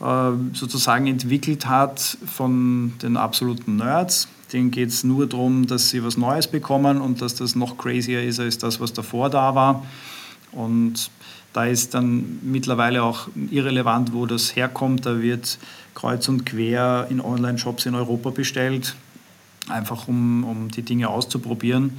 [0.00, 4.28] äh, sozusagen entwickelt hat von den absoluten Nerds.
[4.52, 8.22] Denen geht es nur darum, dass sie was Neues bekommen und dass das noch crazier
[8.22, 9.84] ist als das, was davor da war.
[10.52, 11.10] Und
[11.52, 15.06] da ist dann mittlerweile auch irrelevant, wo das herkommt.
[15.06, 15.58] Da wird
[15.94, 18.96] kreuz und quer in Online-Shops in Europa bestellt,
[19.68, 21.98] einfach um, um die Dinge auszuprobieren.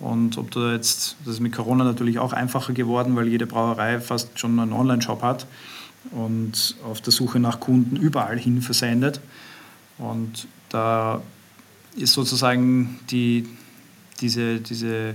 [0.00, 4.00] Und ob du jetzt, das ist mit Corona natürlich auch einfacher geworden, weil jede Brauerei
[4.00, 5.46] fast schon einen Online-Shop hat
[6.12, 9.20] und auf der Suche nach Kunden überall hin versendet.
[9.98, 11.20] Und da
[11.98, 13.48] ist sozusagen die,
[14.20, 15.14] diese, diese,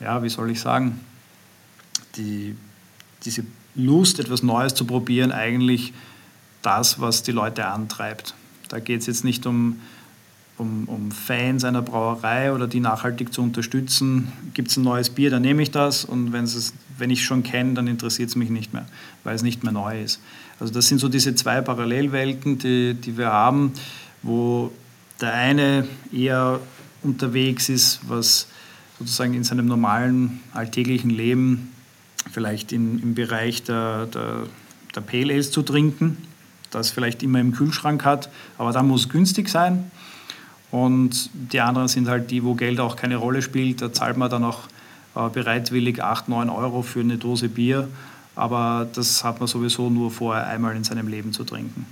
[0.00, 1.00] ja, wie soll ich sagen,
[2.16, 2.56] die
[3.24, 3.44] diese
[3.74, 5.92] Lust, etwas Neues zu probieren, eigentlich
[6.62, 8.34] das, was die Leute antreibt.
[8.68, 9.80] Da geht es jetzt nicht um,
[10.56, 14.32] um, um Fans einer Brauerei oder die nachhaltig zu unterstützen.
[14.54, 17.42] Gibt es ein neues Bier, dann nehme ich das und es, wenn ich es schon
[17.42, 18.86] kenne, dann interessiert es mich nicht mehr,
[19.24, 20.20] weil es nicht mehr neu ist.
[20.60, 23.72] Also das sind so diese zwei Parallelwelten, die, die wir haben,
[24.22, 24.72] wo
[25.24, 26.60] der eine eher
[27.02, 28.46] unterwegs ist, was
[28.98, 31.72] sozusagen in seinem normalen alltäglichen Leben
[32.30, 34.42] vielleicht in, im Bereich der, der,
[34.94, 36.18] der Pale Ales zu trinken,
[36.70, 39.90] das vielleicht immer im Kühlschrank hat, aber da muss günstig sein.
[40.70, 43.80] Und die anderen sind halt die, wo Geld auch keine Rolle spielt.
[43.80, 44.60] Da zahlt man dann auch
[45.14, 47.88] äh, bereitwillig 8, 9 Euro für eine Dose Bier.
[48.34, 51.86] Aber das hat man sowieso nur vorher einmal in seinem Leben zu trinken.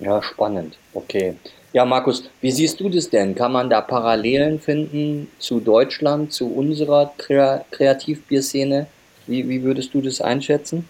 [0.00, 0.76] Ja, spannend.
[0.92, 1.36] Okay.
[1.72, 3.34] Ja, Markus, wie siehst du das denn?
[3.34, 8.86] Kann man da Parallelen finden zu Deutschland, zu unserer Kreativbierszene?
[9.26, 10.88] Wie, wie würdest du das einschätzen?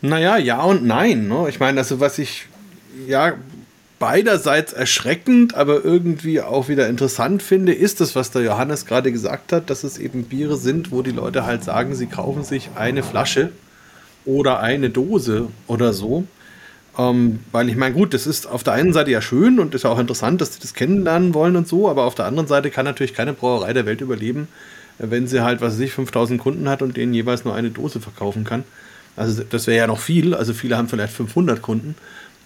[0.00, 1.26] Naja, ja und nein.
[1.26, 1.46] Ne?
[1.48, 2.46] Ich meine, also was ich
[3.06, 3.34] ja
[3.98, 9.52] beiderseits erschreckend, aber irgendwie auch wieder interessant finde, ist das, was der Johannes gerade gesagt
[9.52, 13.02] hat, dass es eben Biere sind, wo die Leute halt sagen, sie kaufen sich eine
[13.02, 13.50] Flasche
[14.24, 16.24] oder eine Dose oder so.
[16.98, 19.84] Ähm, weil ich meine, gut, das ist auf der einen Seite ja schön und ist
[19.84, 22.70] ja auch interessant, dass sie das kennenlernen wollen und so, aber auf der anderen Seite
[22.70, 24.48] kann natürlich keine Brauerei der Welt überleben,
[24.98, 28.00] wenn sie halt, was weiß ich, 5000 Kunden hat und denen jeweils nur eine Dose
[28.00, 28.64] verkaufen kann.
[29.14, 31.94] Also das wäre ja noch viel, also viele haben vielleicht 500 Kunden.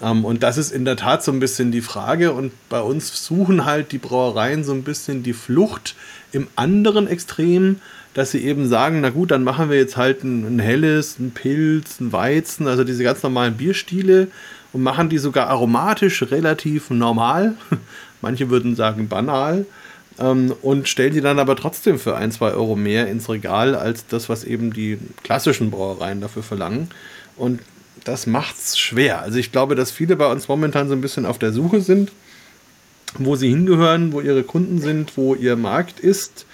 [0.03, 3.25] Ähm, und das ist in der Tat so ein bisschen die Frage und bei uns
[3.25, 5.95] suchen halt die Brauereien so ein bisschen die Flucht
[6.33, 7.77] im anderen Extrem,
[8.15, 11.31] dass sie eben sagen, na gut, dann machen wir jetzt halt ein, ein helles, ein
[11.31, 14.29] Pilz, ein Weizen, also diese ganz normalen Bierstile
[14.73, 17.55] und machen die sogar aromatisch relativ normal.
[18.21, 19.67] Manche würden sagen banal
[20.19, 24.07] ähm, und stellen die dann aber trotzdem für ein, zwei Euro mehr ins Regal als
[24.07, 26.89] das, was eben die klassischen Brauereien dafür verlangen.
[27.37, 27.61] Und
[28.05, 29.23] das macht es schwer.
[29.23, 32.13] Also ich glaube, dass viele bei uns momentan so ein bisschen auf der Suche sind,
[33.19, 36.47] wo sie hingehören, wo ihre Kunden sind, wo ihr Markt ist.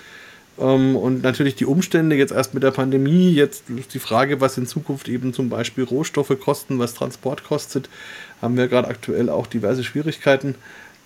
[0.59, 4.66] Ähm, und natürlich die Umstände jetzt erst mit der Pandemie, jetzt die Frage, was in
[4.66, 7.88] Zukunft eben zum Beispiel Rohstoffe kosten, was Transport kostet,
[8.42, 10.54] haben wir gerade aktuell auch diverse Schwierigkeiten.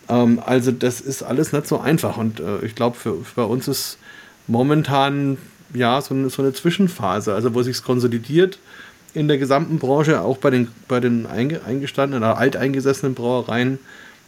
[0.08, 3.68] Ähm, also das ist alles nicht so einfach und äh, ich glaube, für, für uns
[3.68, 3.98] ist
[4.46, 5.38] momentan
[5.74, 8.58] ja so eine, so eine Zwischenphase, also wo sich konsolidiert
[9.14, 13.78] in der gesamten Branche, auch bei den, bei den eingestandenen oder alteingesessenen Brauereien,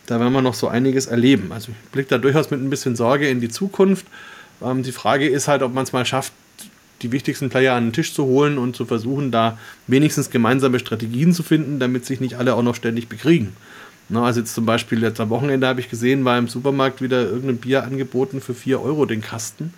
[0.07, 1.53] Da werden wir noch so einiges erleben.
[1.53, 4.07] Also ich blicke da durchaus mit ein bisschen Sorge in die Zukunft.
[4.65, 6.33] Ähm, die Frage ist halt, ob man es mal schafft,
[7.03, 11.33] die wichtigsten Player an den Tisch zu holen und zu versuchen, da wenigstens gemeinsame Strategien
[11.33, 13.55] zu finden, damit sich nicht alle auch noch ständig bekriegen.
[14.09, 17.23] Na, also jetzt zum Beispiel jetzt am Wochenende habe ich gesehen, war im Supermarkt wieder
[17.23, 19.73] irgendein Bier angeboten für 4 Euro den Kasten.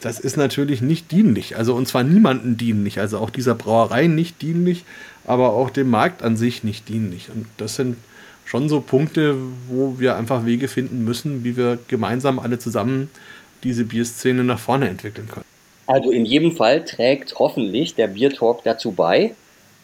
[0.00, 1.56] Das ist natürlich nicht dienlich.
[1.56, 3.00] Also und zwar niemandem dienlich.
[3.00, 4.84] Also auch dieser Brauerei nicht dienlich,
[5.24, 7.28] aber auch dem Markt an sich nicht dienlich.
[7.34, 7.96] Und das sind
[8.44, 9.36] schon so Punkte,
[9.68, 13.10] wo wir einfach Wege finden müssen, wie wir gemeinsam alle zusammen
[13.62, 15.44] diese Bierszene nach vorne entwickeln können.
[15.86, 19.34] Also in jedem Fall trägt hoffentlich der Biertalk dazu bei,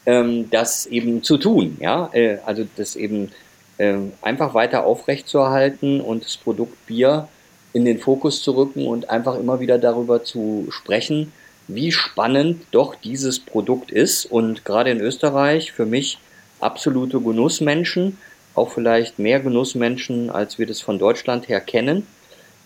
[0.06, 1.76] ähm, das eben zu tun.
[1.80, 2.10] Ja?
[2.12, 3.32] Äh, also das eben
[3.78, 7.28] äh, einfach weiter aufrechtzuerhalten und das Produkt Bier
[7.72, 11.32] in den Fokus zu rücken und einfach immer wieder darüber zu sprechen,
[11.68, 14.24] wie spannend doch dieses Produkt ist.
[14.26, 16.18] Und gerade in Österreich für mich
[16.60, 18.16] absolute Genussmenschen,
[18.54, 22.06] auch vielleicht mehr Genussmenschen, als wir das von Deutschland her kennen.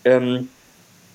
[0.05, 0.49] Ähm,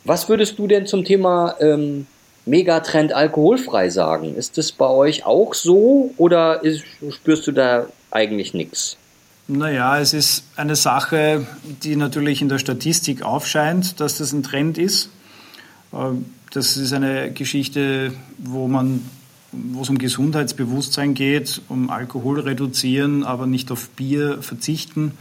[0.06, 2.06] was würdest du denn zum Thema ähm,
[2.46, 4.36] Megatrend alkoholfrei sagen.
[4.36, 8.96] Ist das bei euch auch so oder ist, spürst du da eigentlich nichts?
[9.48, 11.46] Naja, es ist eine Sache,
[11.82, 15.10] die natürlich in der Statistik aufscheint, dass das ein Trend ist.
[15.92, 19.02] Ähm, das ist eine Geschichte, wo man
[19.52, 25.12] wo es um Gesundheitsbewusstsein geht, um Alkohol reduzieren, aber nicht auf Bier verzichten.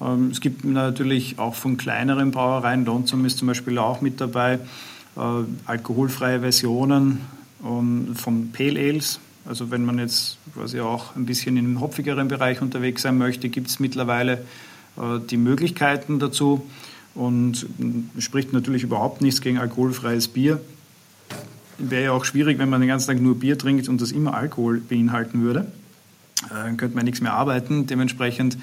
[0.00, 4.60] Ähm, es gibt natürlich auch von kleineren Brauereien, Lonzum ist zum Beispiel auch mit dabei,
[5.16, 5.20] äh,
[5.66, 7.20] alkoholfreie Versionen
[7.60, 9.20] und von Pale Ales.
[9.44, 13.68] Also wenn man jetzt quasi auch ein bisschen im hopfigeren Bereich unterwegs sein möchte, gibt
[13.68, 14.44] es mittlerweile
[14.96, 16.62] äh, die Möglichkeiten dazu
[17.14, 17.66] und
[18.18, 20.60] spricht natürlich überhaupt nichts gegen alkoholfreies Bier.
[21.78, 24.34] Wäre ja auch schwierig, wenn man den ganzen Tag nur Bier trinkt und das immer
[24.34, 25.72] Alkohol beinhalten würde.
[26.46, 27.86] Äh, dann könnte man nichts mehr arbeiten.
[27.86, 28.58] Dementsprechend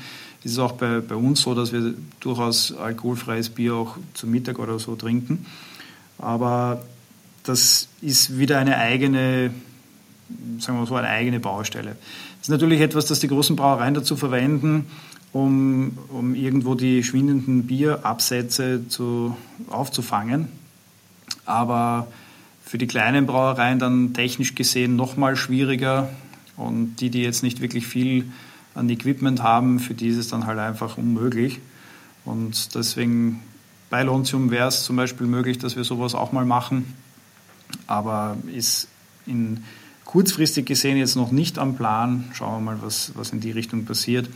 [0.45, 4.59] ist es auch bei, bei uns so, dass wir durchaus alkoholfreies Bier auch zum Mittag
[4.59, 5.47] oder so trinken.
[6.19, 6.83] Aber
[7.43, 9.51] das ist wieder eine eigene,
[10.59, 11.95] sagen wir so, eine eigene Baustelle.
[12.37, 14.85] Das ist natürlich etwas, das die großen Brauereien dazu verwenden,
[15.33, 19.35] um, um irgendwo die schwindenden Bierabsätze zu,
[19.67, 20.49] aufzufangen.
[21.45, 22.05] Aber
[22.63, 26.09] für die kleinen Brauereien dann technisch gesehen nochmal schwieriger.
[26.55, 28.25] Und die, die jetzt nicht wirklich viel
[28.75, 31.59] an Equipment haben, für die ist es dann halt einfach unmöglich.
[32.25, 33.41] Und deswegen
[33.89, 36.93] bei Lontium wäre es zum Beispiel möglich, dass wir sowas auch mal machen,
[37.87, 38.87] aber ist
[39.25, 39.63] in
[40.03, 42.25] kurzfristig gesehen jetzt noch nicht am Plan.
[42.33, 44.29] Schauen wir mal, was, was in die Richtung passiert.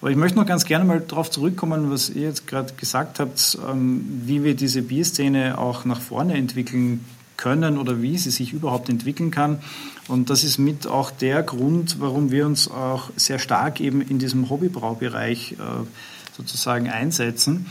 [0.00, 3.58] Aber ich möchte noch ganz gerne mal darauf zurückkommen, was ihr jetzt gerade gesagt habt,
[3.68, 7.04] ähm, wie wir diese Bierszene auch nach vorne entwickeln
[7.36, 9.58] können oder wie sie sich überhaupt entwickeln kann.
[10.08, 14.18] Und das ist mit auch der Grund, warum wir uns auch sehr stark eben in
[14.18, 15.56] diesem Hobbybraubereich äh,
[16.36, 17.66] sozusagen einsetzen.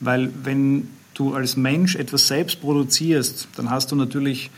[0.00, 4.50] Weil wenn du als Mensch etwas selbst produzierst, dann hast du natürlich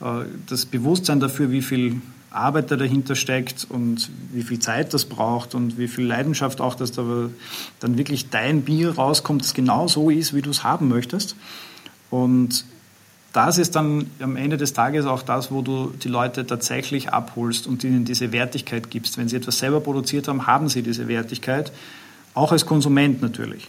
[0.00, 2.00] äh, das Bewusstsein dafür, wie viel
[2.30, 6.74] Arbeit da dahinter steckt und wie viel Zeit das braucht und wie viel Leidenschaft auch,
[6.74, 7.30] dass da
[7.80, 11.36] dann wirklich dein Bier rauskommt, das genau so ist, wie du es haben möchtest.
[12.10, 12.64] Und
[13.36, 17.66] das ist dann am Ende des Tages auch das, wo du die Leute tatsächlich abholst
[17.66, 19.18] und ihnen diese Wertigkeit gibst.
[19.18, 21.70] Wenn sie etwas selber produziert haben, haben sie diese Wertigkeit,
[22.32, 23.68] auch als Konsument natürlich.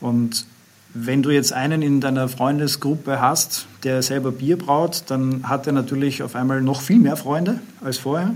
[0.00, 0.44] Und
[0.92, 5.72] wenn du jetzt einen in deiner Freundesgruppe hast, der selber Bier braut, dann hat er
[5.72, 8.34] natürlich auf einmal noch viel mehr Freunde als vorher.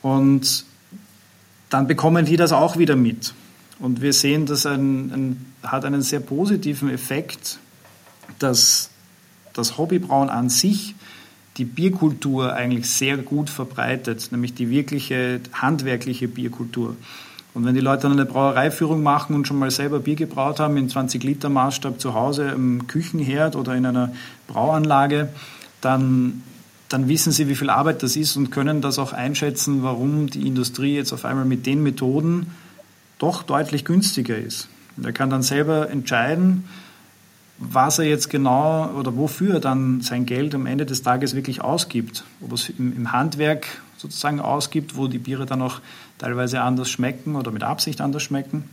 [0.00, 0.64] Und
[1.68, 3.34] dann bekommen die das auch wieder mit.
[3.78, 7.58] Und wir sehen, das ein, ein, hat einen sehr positiven Effekt,
[8.38, 8.89] dass
[9.52, 10.94] das Hobbybrauen an sich
[11.56, 16.96] die Bierkultur eigentlich sehr gut verbreitet, nämlich die wirkliche handwerkliche Bierkultur.
[17.52, 20.76] Und wenn die Leute dann eine Brauereiführung machen und schon mal selber Bier gebraut haben,
[20.76, 24.12] in 20 Liter Maßstab zu Hause im Küchenherd oder in einer
[24.46, 25.28] Brauanlage,
[25.80, 26.42] dann,
[26.88, 30.46] dann wissen sie, wie viel Arbeit das ist und können das auch einschätzen, warum die
[30.46, 32.54] Industrie jetzt auf einmal mit den Methoden
[33.18, 34.68] doch deutlich günstiger ist.
[34.96, 36.64] Und er kann dann selber entscheiden,
[37.60, 41.60] was er jetzt genau oder wofür er dann sein Geld am Ende des Tages wirklich
[41.60, 42.24] ausgibt.
[42.42, 43.66] Ob er es im, Handwerk
[43.98, 45.80] sozusagen ausgibt, wo die Biere dann auch
[46.18, 48.70] teilweise anders schmecken oder mit Absicht anders schmecken.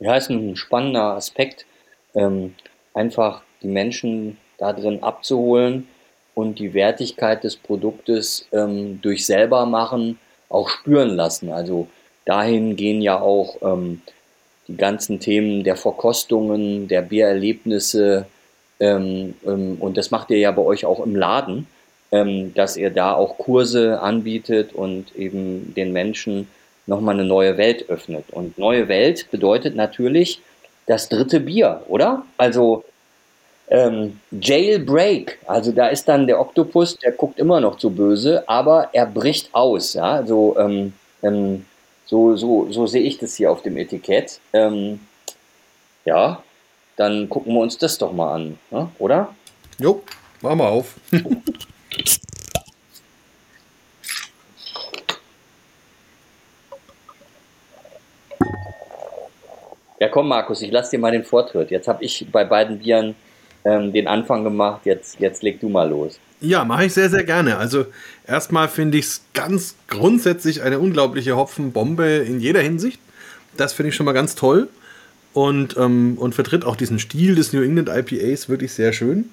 [0.00, 1.66] Ja, ist ein spannender Aspekt,
[2.14, 2.54] ähm,
[2.94, 5.86] einfach die Menschen da drin abzuholen
[6.34, 10.18] und die Wertigkeit des Produktes ähm, durch selber machen
[10.48, 11.50] auch spüren lassen.
[11.50, 11.88] Also
[12.24, 14.02] dahin gehen ja auch ähm,
[14.76, 18.26] ganzen Themen der Verkostungen, der Biererlebnisse.
[18.80, 21.66] Ähm, ähm, und das macht ihr ja bei euch auch im Laden,
[22.10, 26.48] ähm, dass ihr da auch Kurse anbietet und eben den Menschen
[26.86, 28.24] nochmal eine neue Welt öffnet.
[28.30, 30.40] Und neue Welt bedeutet natürlich
[30.86, 32.24] das dritte Bier, oder?
[32.36, 32.84] Also
[33.68, 38.90] ähm, Jailbreak, also da ist dann der Oktopus, der guckt immer noch zu böse, aber
[38.92, 40.92] er bricht aus, ja, also, ähm,
[41.22, 41.64] ähm,
[42.06, 44.40] so, so, so sehe ich das hier auf dem Etikett.
[44.52, 45.00] Ähm,
[46.04, 46.42] ja,
[46.96, 48.88] dann gucken wir uns das doch mal an, ne?
[48.98, 49.34] oder?
[49.78, 50.02] Jo,
[50.40, 50.94] machen wir auf.
[60.02, 61.70] Ja, komm, Markus, ich lass dir mal den Vortritt.
[61.70, 63.14] Jetzt habe ich bei beiden Bieren
[63.64, 64.80] ähm, den Anfang gemacht.
[64.84, 66.18] Jetzt, jetzt leg du mal los.
[66.42, 67.56] Ja, mache ich sehr, sehr gerne.
[67.56, 67.86] Also
[68.26, 73.00] erstmal finde ich es ganz grundsätzlich eine unglaubliche Hopfenbombe in jeder Hinsicht.
[73.56, 74.68] Das finde ich schon mal ganz toll
[75.34, 79.26] und, ähm, und vertritt auch diesen Stil des New England IPAs wirklich sehr schön.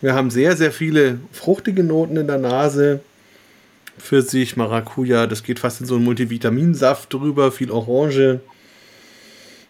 [0.00, 3.00] Wir haben sehr, sehr viele fruchtige Noten in der Nase.
[3.98, 8.40] Pfirsich, Maracuja, das geht fast in so einen Multivitaminsaft drüber, viel Orange.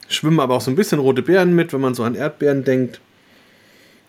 [0.08, 3.00] Schwimmen aber auch so ein bisschen rote Beeren mit, wenn man so an Erdbeeren denkt.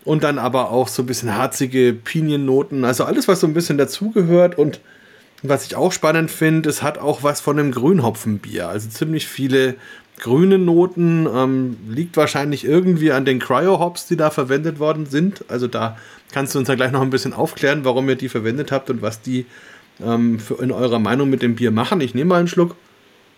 [0.07, 2.85] Und dann aber auch so ein bisschen harzige Piniennoten.
[2.85, 4.57] Also alles, was so ein bisschen dazugehört.
[4.57, 4.79] Und
[5.43, 8.69] was ich auch spannend finde, es hat auch was von einem Grünhopfenbier.
[8.69, 9.75] Also ziemlich viele
[10.17, 11.27] grüne Noten.
[11.27, 15.43] Ähm, liegt wahrscheinlich irgendwie an den Cryo-Hops, die da verwendet worden sind.
[15.49, 15.97] Also da
[16.31, 19.01] kannst du uns ja gleich noch ein bisschen aufklären, warum ihr die verwendet habt und
[19.01, 19.45] was die
[20.01, 21.99] ähm, für, in eurer Meinung mit dem Bier machen.
[21.99, 22.77] Ich nehme mal einen Schluck.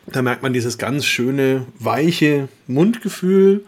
[0.06, 3.66] Da merkt man dieses ganz schöne, weiche Mundgefühl.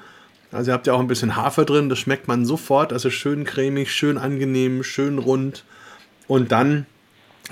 [0.52, 2.92] Also ihr habt ja auch ein bisschen Hafer drin, das schmeckt man sofort.
[2.92, 5.64] Also schön cremig, schön angenehm, schön rund.
[6.28, 6.86] Und dann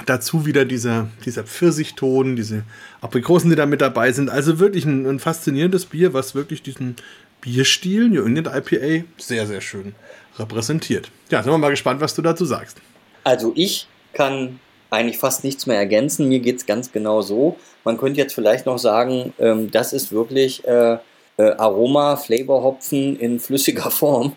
[0.05, 2.63] dazu wieder dieser, dieser Pfirsichton, diese
[3.01, 4.29] Aprikosen, die da mit dabei sind.
[4.29, 6.95] Also wirklich ein, ein faszinierendes Bier, was wirklich diesen
[7.41, 9.95] Bierstil, New England IPA, sehr, sehr schön
[10.37, 11.09] repräsentiert.
[11.29, 12.77] Ja, sind wir mal gespannt, was du dazu sagst.
[13.23, 16.27] Also ich kann eigentlich fast nichts mehr ergänzen.
[16.27, 17.57] Mir geht es ganz genau so.
[17.83, 20.97] Man könnte jetzt vielleicht noch sagen, ähm, das ist wirklich äh,
[21.39, 24.33] äh, Aroma, Flavorhopfen in flüssiger Form.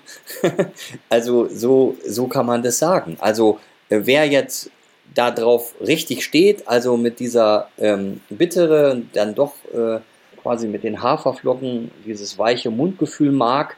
[1.09, 3.16] also so, so kann man das sagen.
[3.20, 4.70] Also äh, wer jetzt
[5.12, 9.98] darauf richtig steht, also mit dieser ähm, bittere, dann doch äh,
[10.40, 13.76] quasi mit den Haferflocken dieses weiche Mundgefühl mag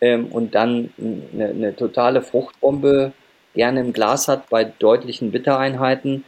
[0.00, 3.12] ähm, und dann eine, eine totale Fruchtbombe
[3.54, 6.24] gerne im Glas hat bei deutlichen Bittereinheiten,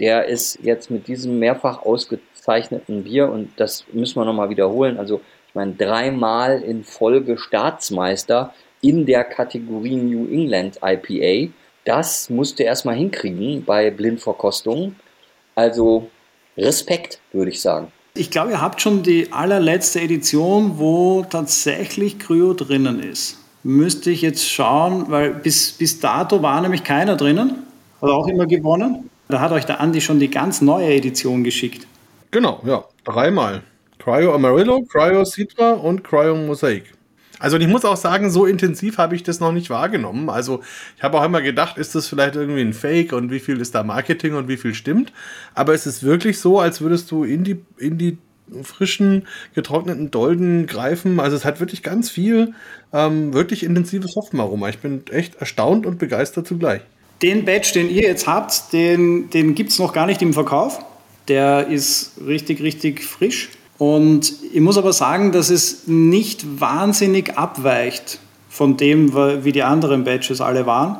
[0.00, 5.20] der ist jetzt mit diesem mehrfach ausgezeichneten Bier, und das müssen wir nochmal wiederholen, also
[5.54, 11.52] meine, dreimal in Folge Staatsmeister in der Kategorie New England IPA.
[11.84, 14.96] Das musste er erstmal hinkriegen bei Blindverkostungen.
[15.54, 16.10] Also
[16.56, 17.92] Respekt, würde ich sagen.
[18.14, 23.38] Ich glaube, ihr habt schon die allerletzte Edition, wo tatsächlich Kryo drinnen ist.
[23.64, 27.64] Müsste ich jetzt schauen, weil bis, bis dato war nämlich keiner drinnen.
[28.00, 29.10] Hat auch immer gewonnen.
[29.28, 31.86] Da hat euch der Andi schon die ganz neue Edition geschickt.
[32.30, 32.84] Genau, ja.
[33.04, 33.62] Dreimal.
[33.98, 36.84] Cryo Amarillo, Cryo Citra und Cryo Mosaic.
[37.38, 40.30] Also ich muss auch sagen, so intensiv habe ich das noch nicht wahrgenommen.
[40.30, 40.62] Also
[40.96, 43.74] ich habe auch immer gedacht, ist das vielleicht irgendwie ein Fake und wie viel ist
[43.74, 45.12] da Marketing und wie viel stimmt.
[45.54, 48.18] Aber es ist wirklich so, als würdest du in die, in die
[48.62, 51.18] frischen, getrockneten Dolden greifen.
[51.18, 52.54] Also es hat wirklich ganz viel,
[52.92, 54.68] ähm, wirklich intensives Hopfenaroma.
[54.68, 56.82] Ich bin echt erstaunt und begeistert zugleich.
[57.22, 60.78] Den Badge, den ihr jetzt habt, den, den gibt es noch gar nicht im Verkauf.
[61.28, 63.48] Der ist richtig, richtig frisch.
[63.78, 69.14] Und ich muss aber sagen, dass es nicht wahnsinnig abweicht von dem,
[69.44, 70.96] wie die anderen Badges alle waren.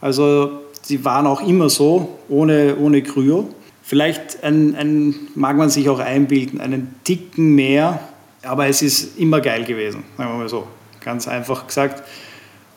[0.00, 0.50] Also
[0.82, 3.48] sie waren auch immer so, ohne, ohne Kryo.
[3.82, 8.00] Vielleicht ein, ein, mag man sich auch einbilden, einen Ticken mehr,
[8.42, 10.66] aber es ist immer geil gewesen, sagen wir mal so.
[11.00, 12.02] Ganz einfach gesagt,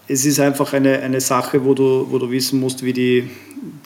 [0.08, 3.30] es ist einfach eine, eine Sache, wo du, wo du wissen musst, wie die,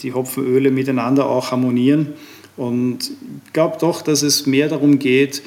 [0.01, 2.13] die Hopfenöle miteinander auch harmonieren.
[2.57, 3.11] Und
[3.45, 5.41] ich glaube doch, dass es mehr darum geht,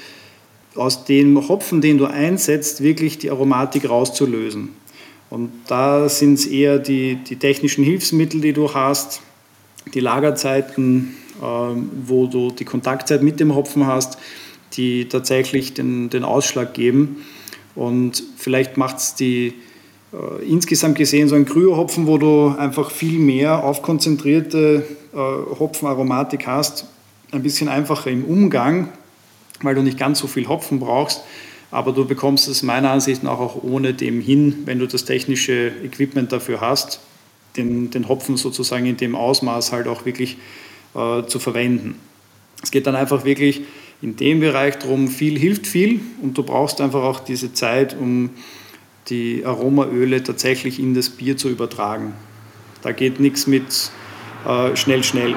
[0.74, 4.70] aus dem Hopfen, den du einsetzt, wirklich die Aromatik rauszulösen.
[5.30, 9.20] Und da sind es eher die, die technischen Hilfsmittel, die du hast,
[9.92, 11.44] die Lagerzeiten, äh,
[12.06, 14.18] wo du die Kontaktzeit mit dem Hopfen hast,
[14.74, 17.24] die tatsächlich den, den Ausschlag geben.
[17.74, 19.54] Und vielleicht macht es die
[20.12, 26.86] äh, insgesamt gesehen so ein Kryohopfen, wo du einfach viel mehr aufkonzentrierte äh, Hopfenaromatik hast,
[27.32, 28.88] ein bisschen einfacher im Umgang,
[29.62, 31.22] weil du nicht ganz so viel Hopfen brauchst.
[31.70, 35.70] Aber du bekommst es meiner Ansicht nach auch ohne dem hin, wenn du das technische
[35.84, 37.00] Equipment dafür hast,
[37.56, 40.38] den, den Hopfen sozusagen in dem Ausmaß halt auch wirklich
[40.94, 41.96] äh, zu verwenden.
[42.62, 43.62] Es geht dann einfach wirklich
[44.00, 48.30] in dem Bereich darum, viel hilft viel und du brauchst einfach auch diese Zeit, um
[49.08, 52.14] die Aromaöle tatsächlich in das Bier zu übertragen.
[52.82, 53.90] Da geht nichts mit
[54.46, 55.34] äh, schnell, schnell.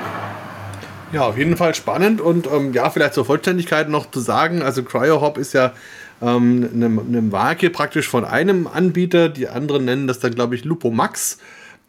[1.13, 4.81] Ja, auf jeden Fall spannend und ähm, ja, vielleicht zur Vollständigkeit noch zu sagen, also
[4.81, 5.73] CryoHop ist ja
[6.21, 10.63] ähm, eine, eine Marke praktisch von einem Anbieter, die anderen nennen das dann, glaube ich,
[10.63, 11.39] Lupo Max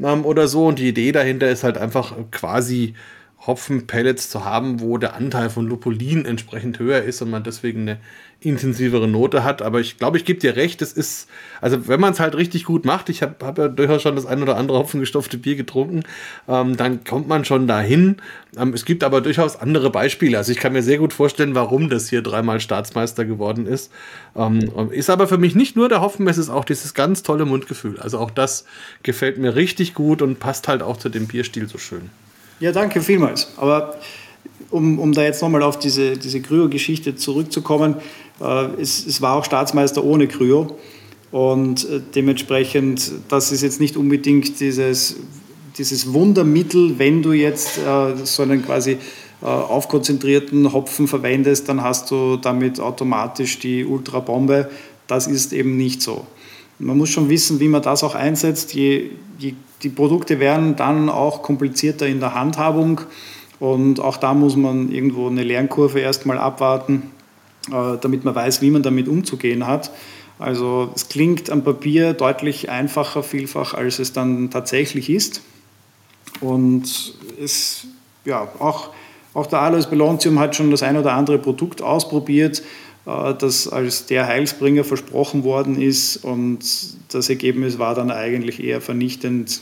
[0.00, 2.94] ähm, oder so und die Idee dahinter ist halt einfach quasi
[3.46, 7.98] Hopfenpellets zu haben, wo der Anteil von Lupulin entsprechend höher ist und man deswegen eine
[8.44, 9.62] intensivere Note hat.
[9.62, 11.28] Aber ich glaube, ich gebe dir recht, es ist,
[11.60, 14.26] also wenn man es halt richtig gut macht, ich habe hab ja durchaus schon das
[14.26, 16.02] ein oder andere hopfengestopfte Bier getrunken,
[16.48, 18.16] ähm, dann kommt man schon dahin.
[18.56, 20.38] Ähm, es gibt aber durchaus andere Beispiele.
[20.38, 23.90] Also ich kann mir sehr gut vorstellen, warum das hier dreimal Staatsmeister geworden ist.
[24.36, 27.44] Ähm, ist aber für mich nicht nur der Hopfen, es ist auch dieses ganz tolle
[27.44, 27.98] Mundgefühl.
[28.00, 28.64] Also auch das
[29.02, 32.10] gefällt mir richtig gut und passt halt auch zu dem Bierstil so schön.
[32.60, 33.52] Ja, danke vielmals.
[33.56, 33.96] Aber
[34.72, 37.96] um, um da jetzt nochmal auf diese, diese Kryo-Geschichte zurückzukommen,
[38.40, 40.76] äh, es, es war auch Staatsmeister ohne Kryo.
[41.30, 45.16] Und äh, dementsprechend, das ist jetzt nicht unbedingt dieses,
[45.78, 52.10] dieses Wundermittel, wenn du jetzt äh, so einen quasi äh, aufkonzentrierten Hopfen verwendest, dann hast
[52.10, 54.70] du damit automatisch die Ultrabombe.
[55.06, 56.26] Das ist eben nicht so.
[56.78, 58.74] Man muss schon wissen, wie man das auch einsetzt.
[58.74, 63.00] Je, je die Produkte werden dann auch komplizierter in der Handhabung
[63.62, 67.12] und auch da muss man irgendwo eine Lernkurve erstmal abwarten,
[67.68, 69.92] äh, damit man weiß, wie man damit umzugehen hat.
[70.40, 75.42] Also es klingt am Papier deutlich einfacher vielfach, als es dann tatsächlich ist.
[76.40, 77.86] Und es,
[78.24, 78.88] ja, auch,
[79.32, 82.64] auch der Alois Belontium hat schon das ein oder andere Produkt ausprobiert,
[83.06, 86.64] äh, das als der Heilsbringer versprochen worden ist und
[87.10, 89.60] das Ergebnis war dann eigentlich eher vernichtend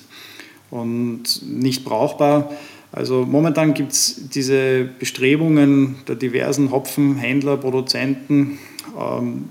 [0.70, 2.50] und nicht brauchbar.
[2.92, 8.58] Also momentan gibt es diese Bestrebungen der diversen Hopfenhändler, Produzenten,
[8.98, 9.48] ähm,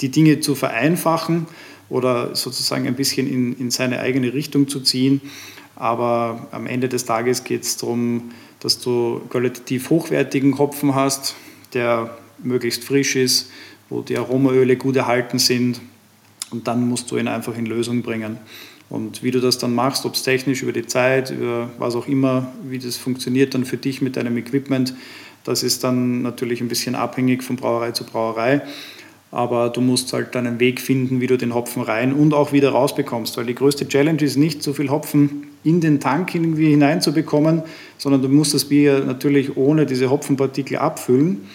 [0.00, 1.46] die Dinge zu vereinfachen
[1.88, 5.20] oder sozusagen ein bisschen in, in seine eigene Richtung zu ziehen.
[5.76, 11.34] Aber am Ende des Tages geht es darum, dass du qualitativ hochwertigen Hopfen hast,
[11.72, 13.50] der möglichst frisch ist,
[13.88, 15.80] wo die Aromaöle gut erhalten sind.
[16.50, 18.36] Und dann musst du ihn einfach in Lösung bringen.
[18.92, 22.06] Und wie du das dann machst, ob es technisch über die Zeit, über was auch
[22.06, 24.92] immer, wie das funktioniert dann für dich mit deinem Equipment,
[25.44, 28.60] das ist dann natürlich ein bisschen abhängig von Brauerei zu Brauerei.
[29.30, 32.68] Aber du musst halt einen Weg finden, wie du den Hopfen rein und auch wieder
[32.68, 33.34] rausbekommst.
[33.38, 37.62] Weil die größte Challenge ist nicht, so viel Hopfen in den Tank irgendwie hineinzubekommen,
[37.96, 41.48] sondern du musst das Bier natürlich ohne diese Hopfenpartikel abfüllen.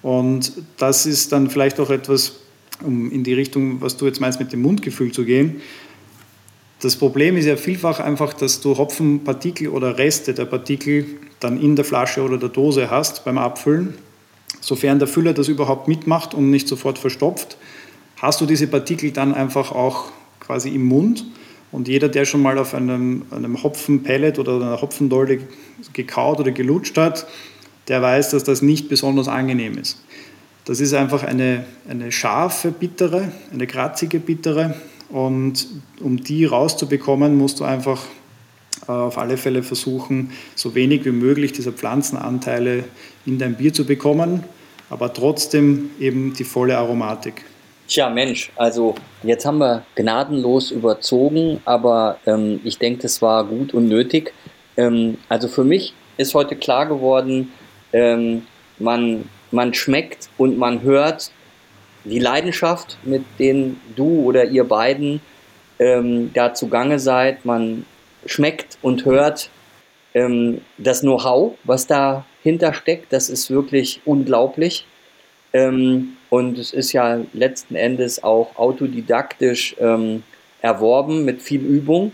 [0.00, 2.36] Und das ist dann vielleicht auch etwas,
[2.84, 5.56] um in die Richtung, was du jetzt meinst, mit dem Mundgefühl zu gehen.
[6.80, 11.06] Das Problem ist ja vielfach einfach, dass du Hopfenpartikel oder Reste der Partikel
[11.40, 13.94] dann in der Flasche oder der Dose hast beim Abfüllen.
[14.60, 17.56] Sofern der Füller das überhaupt mitmacht und nicht sofort verstopft,
[18.16, 20.06] hast du diese Partikel dann einfach auch
[20.40, 21.24] quasi im Mund.
[21.70, 25.40] Und jeder, der schon mal auf einem, einem Hopfenpellet oder einer Hopfendolde
[25.92, 27.26] gekaut oder gelutscht hat,
[27.88, 30.02] der weiß, dass das nicht besonders angenehm ist.
[30.64, 34.76] Das ist einfach eine, eine scharfe, bittere, eine kratzige, bittere
[35.10, 35.66] und
[36.00, 38.02] um die rauszubekommen, musst du einfach
[38.88, 42.84] äh, auf alle Fälle versuchen, so wenig wie möglich dieser Pflanzenanteile
[43.26, 44.44] in dein Bier zu bekommen,
[44.90, 47.44] aber trotzdem eben die volle Aromatik.
[47.86, 53.74] Tja, Mensch, also jetzt haben wir gnadenlos überzogen, aber ähm, ich denke, das war gut
[53.74, 54.32] und nötig.
[54.76, 57.52] Ähm, also für mich ist heute klar geworden,
[57.92, 58.42] ähm,
[58.78, 61.30] man, man schmeckt und man hört
[62.04, 65.20] die Leidenschaft, mit denen du oder ihr beiden
[65.78, 67.44] ähm, da zugange seid.
[67.44, 67.86] Man
[68.26, 69.50] schmeckt und hört
[70.14, 73.12] ähm, das Know-how, was dahinter steckt.
[73.12, 74.86] Das ist wirklich unglaublich.
[75.52, 80.22] Ähm, und es ist ja letzten Endes auch autodidaktisch ähm,
[80.60, 82.12] erworben mit viel Übung.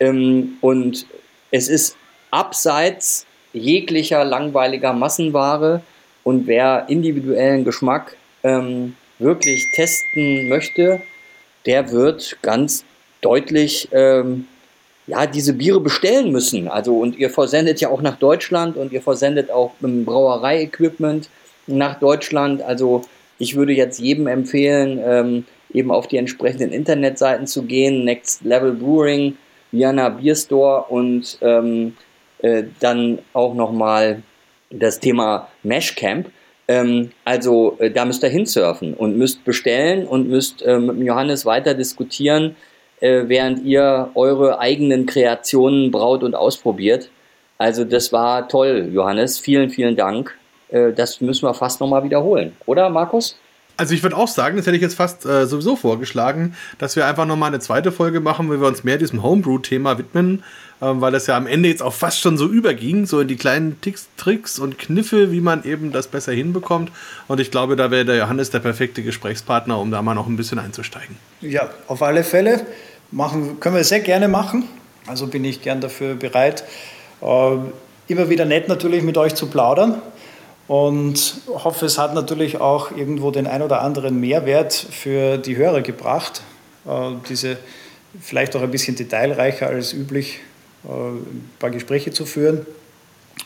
[0.00, 1.06] Ähm, und
[1.50, 1.96] es ist
[2.30, 5.82] abseits jeglicher langweiliger Massenware.
[6.24, 11.00] Und wer individuellen Geschmack ähm, wirklich testen möchte,
[11.64, 12.84] der wird ganz
[13.20, 14.46] deutlich ähm,
[15.06, 16.68] ja, diese Biere bestellen müssen.
[16.68, 21.28] Also, und ihr versendet ja auch nach Deutschland und ihr versendet auch Brauerei-Equipment
[21.66, 22.62] nach Deutschland.
[22.62, 23.02] Also,
[23.38, 28.72] ich würde jetzt jedem empfehlen, ähm, eben auf die entsprechenden Internetseiten zu gehen, Next Level
[28.72, 29.36] Brewing,
[29.72, 31.96] Vienna Beer Store und ähm,
[32.38, 34.22] äh, dann auch nochmal
[34.70, 36.30] das Thema Mesh Camp.
[36.68, 41.46] Ähm, also äh, da müsst ihr hinsurfen und müsst bestellen und müsst äh, mit Johannes
[41.46, 42.56] weiter diskutieren,
[43.00, 47.10] äh, während ihr eure eigenen Kreationen braut und ausprobiert.
[47.58, 49.38] Also das war toll, Johannes.
[49.38, 50.36] Vielen, vielen Dank.
[50.68, 53.38] Äh, das müssen wir fast nochmal wiederholen, oder Markus?
[53.76, 57.06] Also ich würde auch sagen, das hätte ich jetzt fast äh, sowieso vorgeschlagen, dass wir
[57.06, 60.42] einfach nochmal eine zweite Folge machen, wo wir uns mehr diesem Homebrew-Thema widmen,
[60.80, 63.36] ähm, weil das ja am Ende jetzt auch fast schon so überging, so in die
[63.36, 66.90] kleinen Ticks, Tricks und Kniffe, wie man eben das besser hinbekommt.
[67.28, 70.36] Und ich glaube, da wäre der Johannes der perfekte Gesprächspartner, um da mal noch ein
[70.36, 71.16] bisschen einzusteigen.
[71.42, 72.66] Ja, auf alle Fälle.
[73.10, 74.64] Machen, können wir sehr gerne machen.
[75.06, 76.64] Also bin ich gern dafür bereit.
[77.20, 77.56] Äh,
[78.08, 80.00] immer wieder nett natürlich mit euch zu plaudern
[80.68, 85.82] und hoffe, es hat natürlich auch irgendwo den ein oder anderen Mehrwert für die Hörer
[85.82, 86.42] gebracht,
[86.86, 87.56] äh, diese
[88.20, 90.40] vielleicht auch ein bisschen detailreicher als üblich
[90.84, 92.66] äh, ein paar Gespräche zu führen.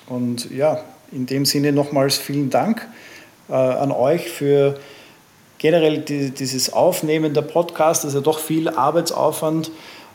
[0.06, 2.86] Und ja, in dem Sinne nochmals vielen Dank
[3.48, 4.78] äh, an euch für
[5.58, 8.04] generell die, dieses Aufnehmen der Podcast.
[8.04, 9.70] Das ist ja doch viel Arbeitsaufwand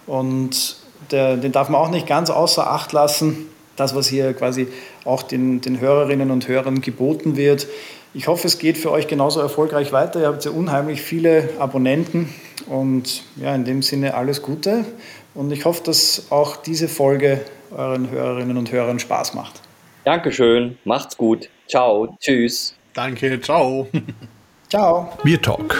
[0.08, 0.78] und
[1.12, 4.68] den darf man auch nicht ganz außer Acht lassen das, was hier quasi
[5.06, 7.68] auch den, den Hörerinnen und Hörern geboten wird.
[8.14, 10.22] Ich hoffe, es geht für euch genauso erfolgreich weiter.
[10.22, 12.34] Ihr habt ja unheimlich viele Abonnenten
[12.68, 14.86] und ja, in dem Sinne alles Gute.
[15.34, 17.42] Und ich hoffe, dass auch diese Folge
[17.76, 19.62] euren Hörerinnen und Hörern Spaß macht.
[20.06, 21.50] Dankeschön, macht's gut.
[21.68, 22.76] Ciao, tschüss.
[22.94, 23.88] Danke, ciao.
[24.70, 25.10] Ciao.
[25.24, 25.76] Bier Talk,